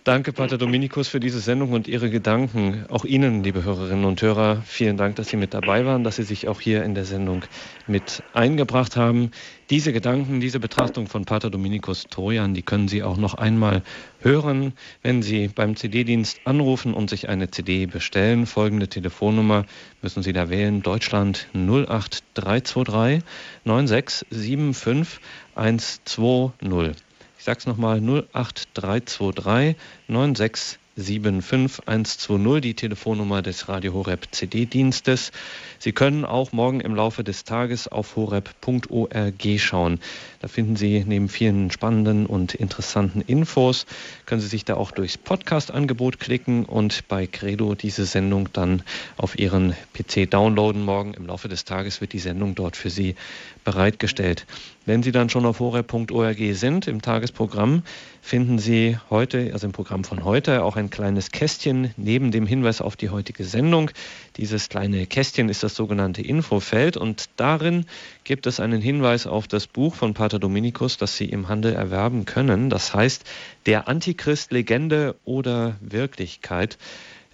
[0.05, 2.87] Danke, Pater Dominikus, für diese Sendung und Ihre Gedanken.
[2.89, 6.25] Auch Ihnen, liebe Hörerinnen und Hörer, vielen Dank, dass Sie mit dabei waren, dass Sie
[6.25, 7.45] sich auch hier in der Sendung
[7.87, 9.31] mit eingebracht haben.
[9.71, 13.83] Diese Gedanken, diese Betrachtung von Pater Dominikus Trojan, die können Sie auch noch einmal
[14.19, 14.73] hören,
[15.03, 18.47] wenn Sie beim CD-Dienst anrufen und sich eine CD bestellen.
[18.47, 19.67] Folgende Telefonnummer
[20.03, 20.83] müssen Sie da wählen.
[20.83, 23.23] Deutschland 08323
[23.65, 25.21] 9675
[25.55, 27.02] 120.
[27.43, 28.01] Ich sage es nochmal
[28.35, 29.75] 08323
[30.07, 35.33] 96 75120, die Telefonnummer des Radio Horeb CD-Dienstes.
[35.81, 39.99] Sie können auch morgen im Laufe des Tages auf horeb.org schauen.
[40.41, 43.87] Da finden Sie neben vielen spannenden und interessanten Infos,
[44.27, 48.85] können Sie sich da auch durchs Podcast-Angebot klicken und bei Credo diese Sendung dann
[49.17, 50.85] auf Ihren PC downloaden.
[50.85, 53.17] Morgen im Laufe des Tages wird die Sendung dort für Sie
[53.65, 54.47] bereitgestellt.
[54.85, 57.85] Wenn Sie dann schon auf horeb.org sind, im Tagesprogramm,
[58.21, 62.81] finden Sie heute, also im Programm von heute, auch ein kleines Kästchen neben dem Hinweis
[62.81, 63.93] auf die heutige Sendung.
[64.39, 67.87] Dieses kleine Kästchen ist das sogenannte Infofeld und darin
[68.25, 72.25] gibt es einen Hinweis auf das Buch von Pater Dominikus, das Sie im Handel erwerben
[72.25, 72.69] können.
[72.69, 73.23] Das heißt,
[73.67, 76.77] der Antichrist Legende oder Wirklichkeit.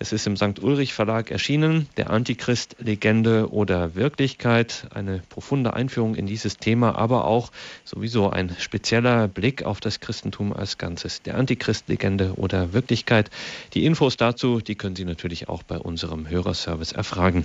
[0.00, 0.62] Es ist im St.
[0.62, 7.24] Ulrich Verlag erschienen, der Antichrist Legende oder Wirklichkeit, eine profunde Einführung in dieses Thema, aber
[7.24, 7.50] auch
[7.84, 11.22] sowieso ein spezieller Blick auf das Christentum als Ganzes.
[11.22, 13.30] Der Antichrist Legende oder Wirklichkeit.
[13.74, 17.44] Die Infos dazu, die können Sie natürlich auch bei unserem Hörerservice erfragen.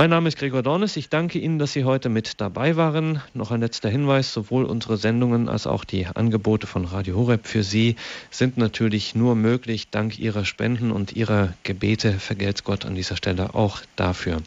[0.00, 0.96] Mein Name ist Gregor Dornes.
[0.96, 3.20] Ich danke Ihnen, dass Sie heute mit dabei waren.
[3.34, 4.32] Noch ein letzter Hinweis.
[4.32, 7.96] Sowohl unsere Sendungen als auch die Angebote von Radio Horeb für Sie
[8.30, 12.12] sind natürlich nur möglich dank Ihrer Spenden und Ihrer Gebete.
[12.12, 14.38] Vergelt's Gott an dieser Stelle auch dafür.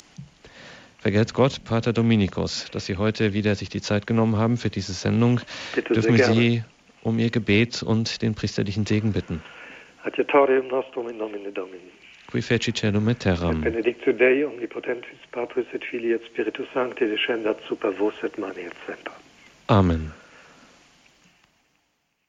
[0.98, 4.94] Vergelt's Gott, Pater Dominikus, dass Sie heute wieder sich die Zeit genommen haben für diese
[4.94, 5.40] Sendung.
[5.76, 6.64] Bitte Dürfen wir Sie
[7.04, 9.44] um Ihr Gebet und den priesterlichen Segen bitten.
[10.04, 11.92] Adiutorium nostrum in nomine Domini
[12.34, 13.62] qui feci celum et terram.
[13.62, 18.74] Benedictio Dei, omnipotentis, Patris et Filii et Spiritus Sancti, descendat super vos et mani et
[18.88, 19.14] semper.
[19.68, 20.23] Amen.